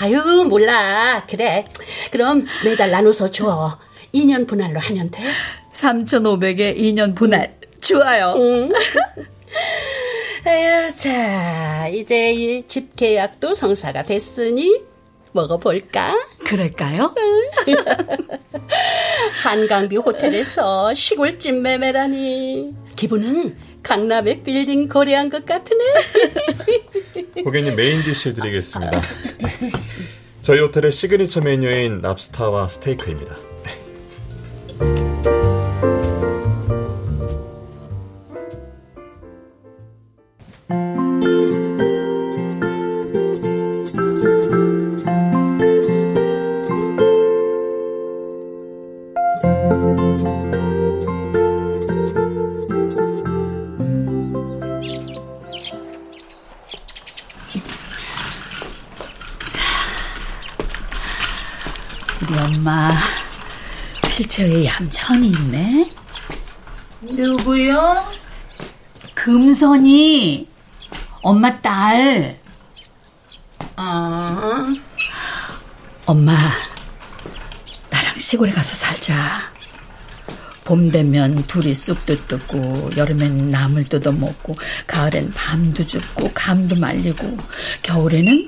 아유 0.01 0.47
몰라. 0.49 1.25
그래. 1.29 1.67
그럼 2.11 2.47
매달 2.65 2.91
나눠서 2.91 3.31
줘. 3.31 3.79
2년 4.15 4.49
분할로 4.49 4.81
하면 4.81 5.11
돼. 5.11 5.23
3,500에 5.75 6.77
2년 6.77 7.15
분할. 7.15 7.57
좋아요. 7.81 8.35
응. 8.39 8.73
에휴, 10.47 10.97
자, 10.97 11.89
이제 11.89 12.33
이 12.33 12.63
집 12.67 12.97
계약도 12.97 13.53
성사가 13.53 14.05
됐으니 14.05 14.81
먹어볼까? 15.33 16.17
그럴까요? 16.51 17.15
한강view 19.45 19.99
호텔에서 20.01 20.93
시골집 20.93 21.55
매매라니. 21.61 22.75
기분은 22.97 23.57
강남의 23.85 24.43
빌딩 24.43 24.89
거래한 24.89 25.31
것 25.31 25.47
같으네. 25.47 25.85
고객님 27.45 27.77
main 27.77 28.03
dish 28.03 28.35
드리겠습니다. 28.35 29.01
저희 30.43 30.59
호텔의 30.59 30.91
시그니처 30.91 31.43
메뉴인 31.43 32.01
랍스타와 32.03 32.67
스테이크입니다. 32.67 33.50
봄 80.71 80.89
되면 80.89 81.35
둘이 81.49 81.75
쑥도 81.75 82.15
뜯고 82.29 82.91
여름엔 82.97 83.49
나물 83.49 83.89
뜯어 83.89 84.13
먹고 84.13 84.55
가을엔 84.87 85.33
밤도 85.33 85.85
죽고 85.85 86.31
감도 86.33 86.77
말리고 86.77 87.37
겨울에는 87.83 88.47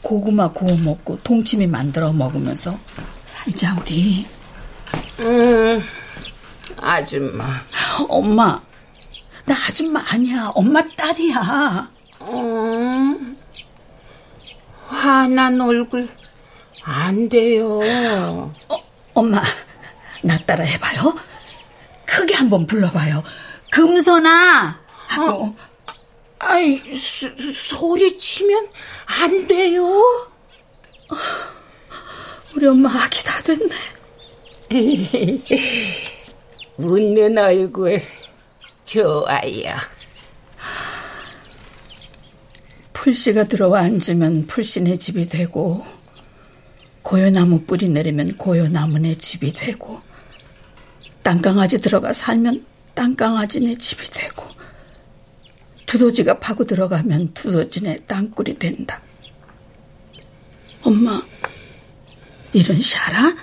고구마 0.00 0.50
구워 0.50 0.74
먹고 0.78 1.18
동치미 1.18 1.66
만들어 1.66 2.10
먹으면서 2.10 2.78
살자 3.26 3.76
우리. 3.78 4.24
음, 5.20 5.84
아줌마. 6.78 7.62
엄마, 8.08 8.58
나 9.44 9.54
아줌마 9.68 10.02
아니야. 10.08 10.50
엄마 10.54 10.82
딸이야. 10.96 11.90
음, 12.22 13.36
화난 14.86 15.60
얼굴 15.60 16.08
안 16.82 17.28
돼요. 17.28 18.54
어, 18.70 18.76
엄마, 19.12 19.42
나 20.22 20.38
따라 20.46 20.64
해봐요. 20.64 21.28
크게 22.28 22.34
한번 22.34 22.66
불러봐요. 22.66 23.24
금선아! 23.70 24.78
하고. 25.08 25.44
어, 25.44 25.56
아이, 26.38 26.78
소, 26.96 27.28
소리 27.54 28.18
치면 28.18 28.68
안 29.06 29.46
돼요. 29.46 30.04
우리 32.54 32.66
엄마 32.66 32.90
아기 32.92 33.24
다 33.24 33.42
됐네. 33.42 33.74
웃는 36.76 37.38
얼굴 37.38 37.98
좋아요. 38.84 39.74
풀씨가 42.92 43.44
들어와 43.44 43.80
앉으면 43.80 44.46
풀씨네 44.46 44.98
집이 44.98 45.28
되고 45.28 45.86
고요나무 47.02 47.62
뿌리 47.62 47.88
내리면 47.88 48.36
고요나무네 48.36 49.14
집이 49.14 49.52
되고 49.52 50.07
땅강아지 51.28 51.82
들어가 51.82 52.14
살면 52.14 52.64
땅강아지네 52.94 53.76
집이 53.76 54.08
되고 54.08 54.46
두더지가 55.84 56.38
파고 56.38 56.64
들어가면 56.64 57.34
두더지네 57.34 58.04
땅굴이 58.06 58.54
된다. 58.54 59.02
엄마, 60.82 61.22
이런 62.54 62.78
시 62.78 62.96
알아? 62.96 63.36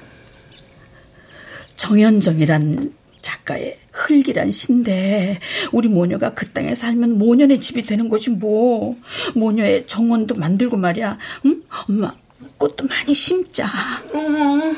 정현정이란 1.75 2.91
작가의 3.21 3.77
흙이란 3.91 4.51
신데 4.51 5.39
우리 5.71 5.87
모녀가 5.87 6.33
그 6.33 6.49
땅에 6.49 6.73
살면 6.73 7.19
모녀의 7.19 7.61
집이 7.61 7.83
되는 7.83 8.09
거지 8.09 8.31
뭐 8.31 8.97
모녀의 9.35 9.85
정원도 9.85 10.33
만들고 10.33 10.77
말이야 10.77 11.19
응? 11.45 11.61
엄마 11.87 12.15
꽃도 12.57 12.85
많이 12.87 13.13
심자 13.13 13.65
음, 14.13 14.75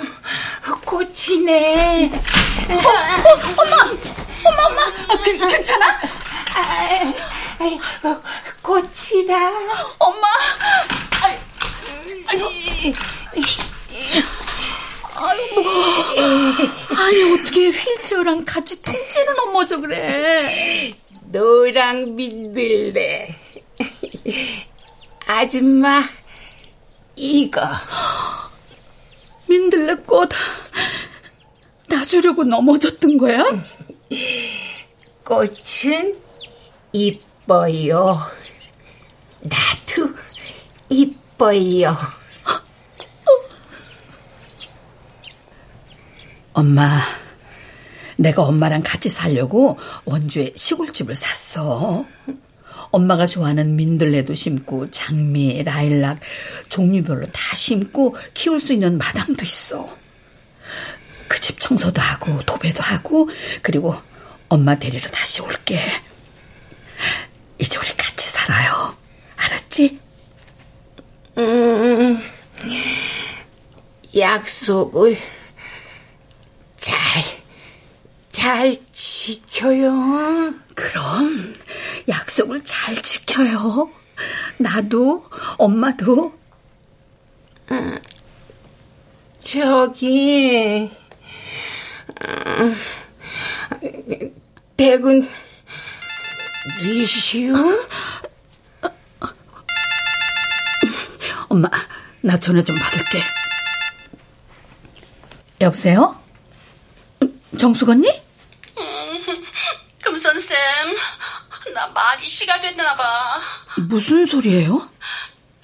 꽃이네 0.85 2.09
어, 2.69 2.73
어, 2.73 3.33
엄마 3.57 3.75
엄마 4.43 4.65
엄마 4.67 4.81
아, 4.81 5.17
그, 5.23 5.37
괜찮아? 5.47 5.85
아, 5.87 7.13
아이고, 7.59 8.21
꽃이다. 8.61 9.35
엄마! 9.99 10.27
아이고. 12.27 12.45
아이고. 15.15 15.61
아니, 16.97 17.33
어떻게 17.33 17.69
휠체어랑 17.69 18.45
같이 18.45 18.81
통째로 18.81 19.33
넘어져 19.33 19.79
그래. 19.79 20.93
노랑 21.31 22.15
민들레. 22.15 23.35
아줌마, 25.25 26.03
이거. 27.17 27.61
민들레꽃, 29.49 30.29
나 31.87 32.05
주려고 32.05 32.43
넘어졌던 32.43 33.17
거야? 33.17 33.43
꽃은 35.25 36.15
이뻐요. 36.93 38.19
나도 39.41 40.13
이뻐요. 40.89 41.97
엄마, 46.53 47.01
내가 48.15 48.43
엄마랑 48.43 48.83
같이 48.83 49.09
살려고 49.09 49.77
원주에 50.05 50.53
시골집을 50.55 51.15
샀어. 51.15 52.05
엄마가 52.91 53.25
좋아하는 53.25 53.75
민들레도 53.75 54.33
심고 54.33 54.91
장미, 54.91 55.61
라일락 55.63 56.19
종류별로 56.69 57.27
다 57.31 57.55
심고 57.55 58.15
키울 58.33 58.59
수 58.59 58.73
있는 58.73 58.97
마당도 58.97 59.43
있어. 59.45 59.97
그 61.27 61.39
집 61.39 61.59
청소도 61.59 62.01
하고 62.01 62.41
도배도 62.43 62.81
하고 62.81 63.29
그리고 63.61 63.95
엄마 64.49 64.75
데리러 64.75 65.09
다시 65.09 65.41
올게. 65.41 65.81
이제 67.59 67.77
우리 67.79 67.87
같이 67.95 68.29
살아요. 68.29 68.95
알았지? 69.35 69.99
음, 71.37 72.21
약속을 74.15 75.17
잘, 76.77 76.97
잘 78.29 78.75
지켜요. 78.97 80.55
그럼 80.73 81.55
약속을 82.09 82.63
잘 82.63 82.99
지켜요. 83.03 83.91
나도, 84.59 85.23
엄마도. 85.59 86.35
아, 87.69 87.99
저기, 89.39 90.89
아, 92.21 92.75
대군 94.75 95.29
리시우? 96.81 97.53
엄마, 101.49 101.69
나 102.21 102.39
전화 102.39 102.63
좀 102.63 102.75
받을게. 102.79 103.21
여보세요? 105.61 106.19
정숙 107.59 107.89
언니? 107.89 108.26
음, 110.27 110.33
금선쌤, 110.33 110.97
나 111.73 111.87
말이 111.87 112.27
시가 112.29 112.59
됐나 112.59 112.95
봐. 112.95 113.39
무슨 113.77 114.25
소리예요? 114.25 114.89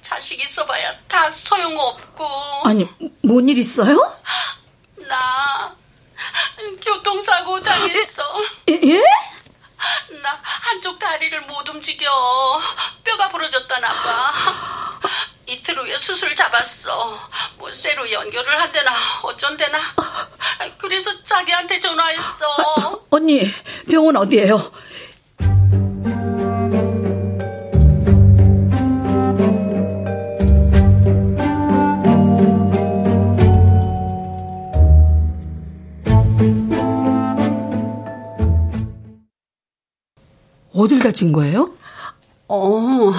자식 0.02 0.40
있어봐야 0.42 0.96
다 1.08 1.30
소용없고. 1.30 2.26
아니, 2.64 2.88
뭔 3.22 3.48
일 3.48 3.58
있어요? 3.58 3.96
나 5.06 5.74
교통사고 6.80 7.60
당했어. 7.62 8.22
예? 8.70 8.98
나 10.22 10.40
한쪽 10.42 10.98
다리를 10.98 11.40
못 11.42 11.68
움직여. 11.68 12.60
뼈가 13.02 13.28
부러졌다나 13.30 13.88
봐. 13.88 14.32
이틀 15.46 15.78
후에 15.78 15.94
수술 15.98 16.34
잡았어. 16.34 17.28
뭐 17.56 17.70
쇠로 17.70 18.10
연결을 18.10 18.58
한대나 18.60 18.92
어쩐대나. 19.22 19.78
그래서 20.78 21.10
자기한테 21.24 21.80
전화했어. 21.80 22.46
아, 22.76 22.96
언니, 23.10 23.46
병원 23.88 24.16
어디예요? 24.16 24.72
어딜 40.74 40.98
다친 40.98 41.32
거예요? 41.32 41.72
어, 42.48 43.12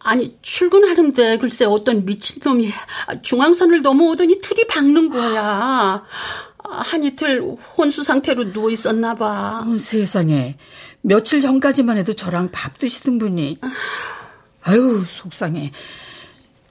아니, 0.00 0.36
출근하는데 0.42 1.38
글쎄 1.38 1.64
어떤 1.64 2.04
미친놈이 2.04 2.70
중앙선을 3.22 3.82
넘어오더니 3.82 4.40
틀이 4.40 4.66
박는 4.66 5.08
거야. 5.10 6.04
한 6.68 7.04
이틀 7.04 7.40
혼수 7.76 8.02
상태로 8.02 8.52
누워 8.52 8.70
있었나 8.70 9.14
봐. 9.14 9.64
어, 9.66 9.78
세상에. 9.78 10.56
며칠 11.00 11.40
전까지만 11.40 11.96
해도 11.96 12.14
저랑 12.14 12.50
밥 12.50 12.78
드시던 12.78 13.18
분이. 13.18 13.58
아유, 14.62 15.04
속상해. 15.06 15.72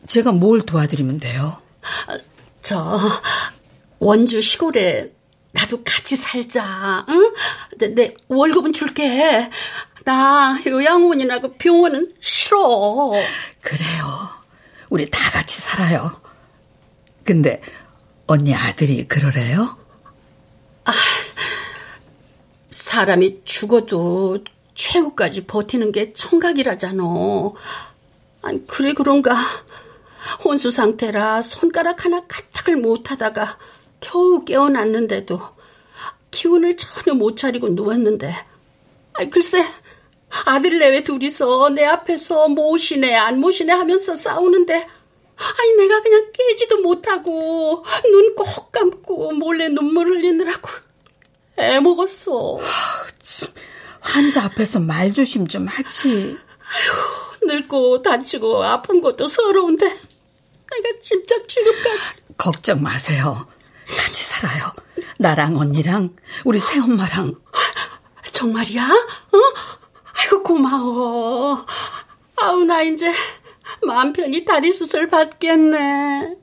제가 0.07 0.31
뭘 0.31 0.61
도와드리면 0.61 1.19
돼요? 1.19 1.61
저, 2.61 2.99
원주 3.99 4.41
시골에 4.41 5.11
나도 5.51 5.83
같이 5.83 6.15
살자. 6.15 7.05
응? 7.09 7.33
내, 7.77 7.87
내 7.89 8.13
월급은 8.27 8.73
줄게. 8.73 9.49
나 10.05 10.57
요양원이나 10.65 11.41
병원은 11.59 12.13
싫어. 12.19 13.11
그래요. 13.61 14.29
우리 14.89 15.05
다 15.09 15.31
같이 15.31 15.61
살아요. 15.61 16.19
근데 17.23 17.61
언니 18.27 18.55
아들이 18.55 19.07
그러래요? 19.07 19.77
아, 20.91 20.93
사람이 22.69 23.41
죽어도 23.45 24.43
최후까지 24.75 25.45
버티는 25.45 25.91
게 25.91 26.13
청각이라잖아. 26.13 27.03
아니, 28.41 28.67
그래 28.67 28.93
그런가. 28.93 29.35
혼수 30.43 30.69
상태라 30.69 31.41
손가락 31.41 32.05
하나 32.05 32.21
까딱을 32.27 32.77
못하다가 32.77 33.57
겨우 33.99 34.45
깨어났는데도 34.45 35.41
기운을 36.29 36.77
전혀 36.77 37.13
못 37.15 37.35
차리고 37.35 37.69
누웠는데, 37.69 38.33
아이, 39.13 39.29
글쎄, 39.29 39.65
아들 40.45 40.77
내외 40.79 41.01
둘이서 41.01 41.69
내 41.69 41.85
앞에서 41.85 42.49
모시네 42.49 43.15
안 43.15 43.39
모시네 43.39 43.73
하면서 43.73 44.15
싸우는데 44.15 44.87
아니 45.59 45.73
내가 45.73 46.01
그냥 46.01 46.31
깨지도 46.33 46.81
못하고 46.81 47.83
눈 48.11 48.35
꼭 48.35 48.71
감고 48.71 49.31
몰래 49.33 49.67
눈물 49.69 50.07
흘리느라고 50.07 50.69
애 51.59 51.79
먹었어. 51.79 52.59
환자 53.99 54.45
앞에서 54.45 54.79
말 54.79 55.13
조심 55.13 55.47
좀 55.47 55.67
하지. 55.67 56.37
아휴, 56.59 57.47
늙고 57.47 58.01
다치고 58.01 58.63
아픈 58.63 59.01
것도 59.01 59.27
서러운데 59.27 59.85
내가 59.87 60.99
진짜 61.03 61.35
취급까지. 61.47 61.99
걱정 62.37 62.81
마세요. 62.81 63.47
같이 63.85 64.23
살아요. 64.23 64.73
나랑 65.19 65.57
언니랑 65.57 66.15
우리 66.45 66.59
새엄마랑. 66.59 67.35
정말이야? 68.31 68.83
어? 68.87 69.37
아이고 70.13 70.41
고마워. 70.43 71.65
아우 72.37 72.63
나 72.63 72.81
이제 72.81 73.11
마음 73.85 74.13
편히 74.13 74.45
다리 74.45 74.71
수술 74.71 75.07
받겠네. 75.07 76.35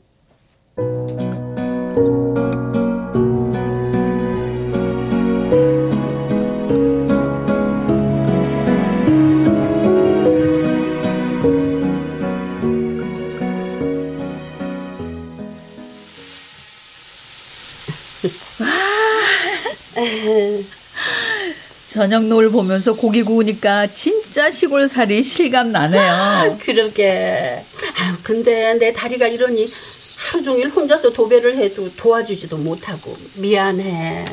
저녁 21.98 22.26
노을 22.26 22.50
보면서 22.50 22.92
고기 22.94 23.24
구우니까 23.24 23.88
진짜 23.88 24.52
시골 24.52 24.86
살이 24.88 25.20
실감 25.24 25.72
나네요. 25.72 26.56
그러게. 26.64 27.60
아유, 27.96 28.14
근데 28.22 28.74
내 28.74 28.92
다리가 28.92 29.26
이러니 29.26 29.68
하루 30.16 30.44
종일 30.44 30.68
혼자서 30.68 31.10
도배를 31.12 31.56
해도 31.56 31.90
도와주지도 31.96 32.56
못하고 32.58 33.16
미안해. 33.38 34.26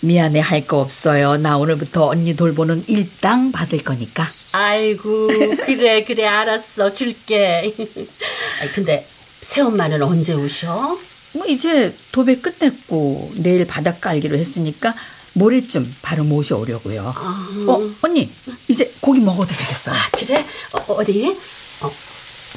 미안해 0.00 0.40
할 0.40 0.66
거 0.66 0.78
없어요. 0.80 1.36
나 1.36 1.58
오늘부터 1.58 2.06
언니 2.06 2.34
돌보는 2.34 2.84
일당 2.86 3.52
받을 3.52 3.82
거니까. 3.84 4.26
아이고, 4.52 5.26
그래, 5.66 6.02
그래, 6.04 6.24
알았어. 6.24 6.94
줄게. 6.94 7.74
아니, 8.62 8.72
근데 8.72 9.06
새엄마는 9.42 10.00
언제 10.02 10.32
오셔? 10.32 10.98
뭐 11.34 11.44
이제 11.46 11.94
도배 12.10 12.36
끝냈고 12.36 13.30
내일 13.36 13.66
바닥 13.66 14.00
깔기로 14.00 14.38
했으니까 14.38 14.94
모레쯤 15.34 15.96
바로 16.02 16.24
모셔오려고요. 16.24 17.12
아... 17.16 17.48
어, 17.68 17.90
언니, 18.02 18.30
이제 18.68 18.90
고기 19.00 19.20
먹어도 19.20 19.54
되겠어요. 19.54 19.94
아, 19.94 20.08
그래? 20.12 20.44
어, 20.72 21.04
디 21.04 21.36
어, 21.80 21.92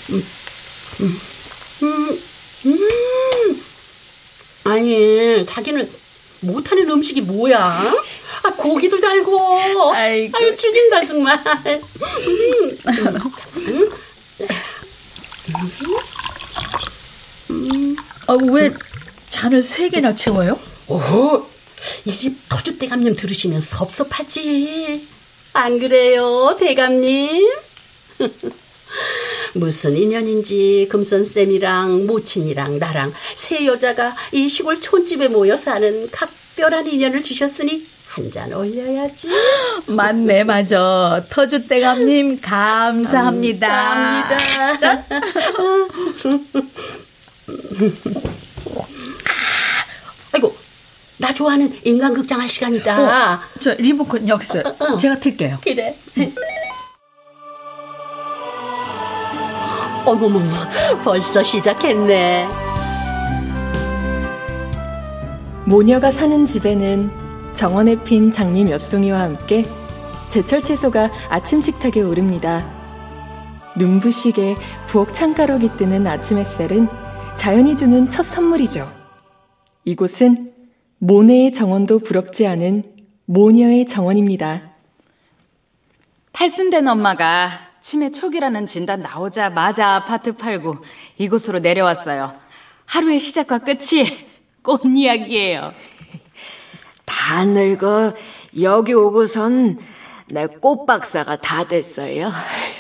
음, 0.10 0.26
음, 1.02 1.20
음, 1.84 2.20
음. 2.66 3.64
아니, 4.66 5.46
자기는 5.46 5.90
못하는 6.42 6.90
음식이 6.90 7.22
뭐야? 7.22 7.60
아, 8.44 8.50
고기도 8.58 9.00
잘 9.00 9.24
구워. 9.24 9.94
아이고. 9.94 10.38
아유, 10.38 10.56
죽인다, 10.56 11.06
정말. 11.06 11.40
음. 11.66 12.78
음. 17.50 17.96
아, 18.28 18.38
왜 18.52 18.72
잔을 19.30 19.62
세 19.64 19.90
개나 19.90 20.16
채워요? 20.16 20.60
오, 20.88 21.00
이 22.06 22.12
집 22.12 22.50
터줏 22.50 22.80
대감님 22.80 23.16
들으시면 23.16 23.62
섭섭하지. 23.62 25.08
안 25.54 25.80
그래요, 25.80 26.56
대감님? 26.60 27.48
무슨 29.56 29.96
인연인지 29.96 30.88
금선쌤이랑 30.92 32.08
모친이랑 32.08 32.80
나랑 32.80 33.14
세 33.36 33.66
여자가 33.66 34.16
이 34.32 34.50
시골 34.50 34.80
촌집에 34.82 35.28
모여 35.28 35.56
사는 35.58 36.10
각별한 36.12 36.88
인연을 36.88 37.22
주셨으니 37.22 37.86
한 38.08 38.30
잔 38.32 38.54
올려야지. 38.54 39.28
맞네, 39.88 40.44
맞아. 40.44 41.24
터줏대감님, 41.32 42.40
감사합니다. 42.42 43.68
감사합니다. 43.68 45.06
나 51.24 51.34
좋아하는 51.34 51.72
인간극장 51.86 52.42
할 52.42 52.50
시간이다. 52.50 53.36
어, 53.36 53.40
저 53.62 53.74
리모컨 53.76 54.28
여기 54.28 54.44
있어요. 54.44 54.64
어, 54.66 54.84
어. 54.84 54.98
제가 54.98 55.16
틀게요. 55.16 55.58
그래. 55.64 55.96
어머머머, 60.06 60.54
벌써 61.02 61.42
시작했네. 61.42 62.46
모녀가 65.66 66.12
사는 66.12 66.46
집에는 66.46 67.10
정원에 67.56 68.04
핀 68.04 68.30
장미 68.30 68.66
몇 68.66 68.80
송이와 68.80 69.22
함께 69.22 69.64
제철 70.30 70.62
채소가 70.62 71.10
아침 71.30 71.62
식탁에 71.62 72.02
오릅니다. 72.02 72.70
눈부시게 73.78 74.58
부엌 74.88 75.16
창가로 75.16 75.60
깃드는 75.60 76.06
아침 76.06 76.38
햇살은 76.38 76.90
자연이 77.38 77.78
주는 77.78 78.10
첫 78.10 78.24
선물이죠. 78.24 78.92
이곳은 79.86 80.53
모네의 81.04 81.52
정원도 81.52 82.00
부럽지 82.00 82.48
않은 82.48 82.84
모녀의 83.26 83.88
정원입니다. 83.88 84.72
팔순된 86.32 86.88
엄마가 86.88 87.60
치매 87.82 88.10
초기라는 88.10 88.66
진단 88.66 89.02
나오자마자 89.02 89.96
아파트 89.96 90.38
팔고 90.38 90.78
이곳으로 91.18 91.60
내려왔어요. 91.60 92.36
하루의 92.86 93.20
시작과 93.20 93.60
끝이 93.60 94.28
꽃 94.64 94.84
이야기예요. 94.86 95.74
다 97.04 97.44
늙어 97.44 98.14
여기 98.62 98.94
오고선 98.94 99.80
내 100.30 100.48
꽃박사가 100.48 101.42
다 101.42 101.68
됐어요. 101.68 102.32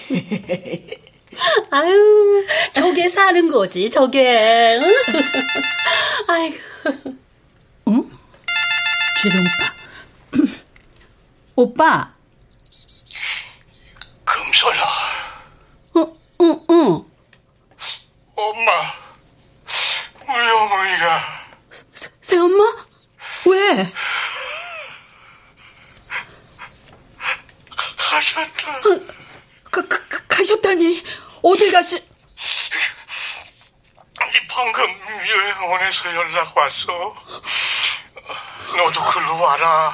아유, 1.71 2.45
저게 2.71 3.09
사는 3.09 3.51
거지, 3.51 3.89
저게. 3.89 4.79
아이고. 6.29 7.22
응? 7.87 8.09
재룡 9.21 9.43
오빠. 11.55 11.73
오빠. 12.05 12.13
금솔아. 14.25 14.83
어, 15.95 16.17
응, 16.41 16.65
응. 16.69 17.05
엄마, 18.35 18.93
우리 20.27 20.49
어머니가. 20.49 21.45
새, 21.93 22.09
새 22.21 22.37
엄마? 22.37 22.63
왜? 23.45 23.93
가셨다. 27.97 28.71
아, 28.71 28.81
가, 29.71 29.87
가, 29.87 30.27
가셨다니? 30.27 31.03
어딜 31.41 31.71
가시... 31.71 32.01
방금 34.49 34.83
여행원에서 35.27 36.15
연락 36.15 36.55
왔어. 36.55 37.15
너도 38.75 39.01
글로 39.03 39.39
와라. 39.41 39.93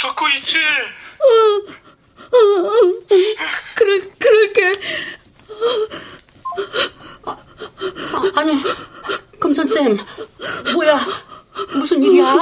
듣고 0.00 0.28
있지? 0.38 0.56
그럴, 3.74 4.10
그럴게. 4.18 4.80
아, 7.24 7.36
아니, 8.36 8.54
금선쌤, 9.38 9.98
뭐야? 10.74 10.98
무슨 11.74 12.02
일이야? 12.02 12.36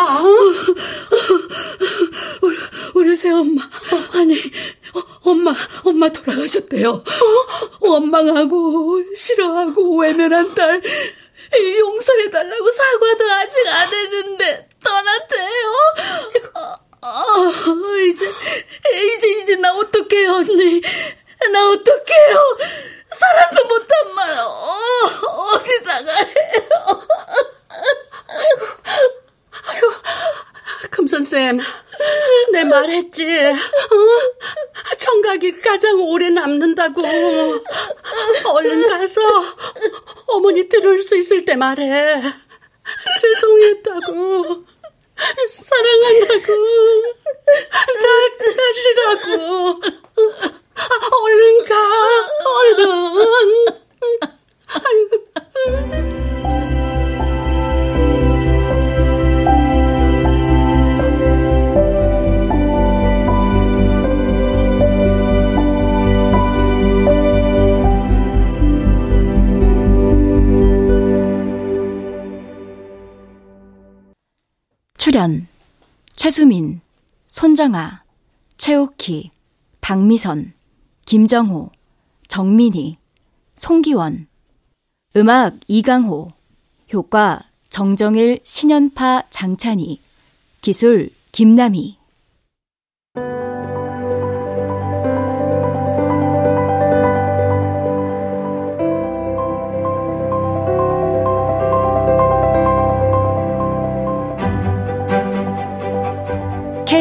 우리, 2.41 2.57
우리 2.95 3.17
새엄마. 3.17 3.63
아니, 4.15 4.41
엄마, 5.23 5.55
엄마 5.85 6.09
돌아가셨대요. 6.09 6.91
어? 6.91 7.05
원망하고, 7.81 9.15
싫어하고, 9.15 9.99
외면한 10.01 10.55
딸. 10.55 10.81
용서해달라고 11.53 12.71
사과도 12.71 13.31
아직 13.33 13.67
안 13.67 13.93
했는데, 13.93 14.69
떠났대요. 14.85 15.75
아, 16.55 16.79
아, 17.03 17.53
이제, 18.07 18.33
이제, 19.15 19.29
이제 19.29 19.57
나 19.57 19.73
어떡해요, 19.75 20.33
언니. 20.33 20.81
나 21.53 21.71
어떡해요. 21.71 22.59
살아서 23.11 23.65
못한 23.65 24.15
말, 24.15 24.31
어, 24.39 24.79
어디다가 25.55 26.13
해요. 26.13 26.69
아이고, 28.29 28.67
아이고, 29.67 29.93
금선쌤, 30.91 31.59
내 32.53 32.65
말했지. 32.65 33.25
어? 33.47 33.55
청각이 34.99 35.61
가장 35.61 36.01
오래 36.01 36.31
남는다고. 36.31 37.03
얼른 38.53 38.89
가서 38.89 39.21
어머니 40.31 40.69
들을 40.69 41.03
수 41.03 41.17
있을 41.17 41.45
때 41.45 41.57
말해. 41.57 42.21
죄송했다고. 43.21 44.65
사랑한다고. 45.49 46.47
잘 48.01 48.07
가시라고. 48.57 49.81
얼른 51.23 51.65
가, 51.65 51.75
얼른. 52.47 53.67
아이고. 54.73 56.30
출연 75.21 75.47
최수민, 76.15 76.81
손정아, 77.29 78.05
최옥희, 78.57 79.31
박미선, 79.83 80.55
김정호, 81.05 81.71
정민희, 82.29 82.97
송기원. 83.55 84.29
음악 85.17 85.59
이강호. 85.69 86.33
효과 86.95 87.43
정정일, 87.69 88.41
신연파, 88.45 89.25
장찬희. 89.29 90.01
기술 90.63 91.11
김남희 91.33 91.99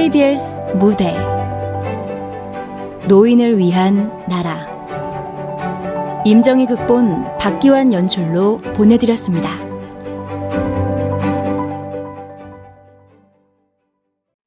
KBS 0.09 0.59
무대 0.75 1.15
노인을 3.07 3.59
위한 3.59 4.11
나라 4.27 4.57
임정희 6.25 6.65
극본 6.65 7.37
박기환 7.37 7.93
연출로 7.93 8.57
보내드렸습니다. 8.57 9.68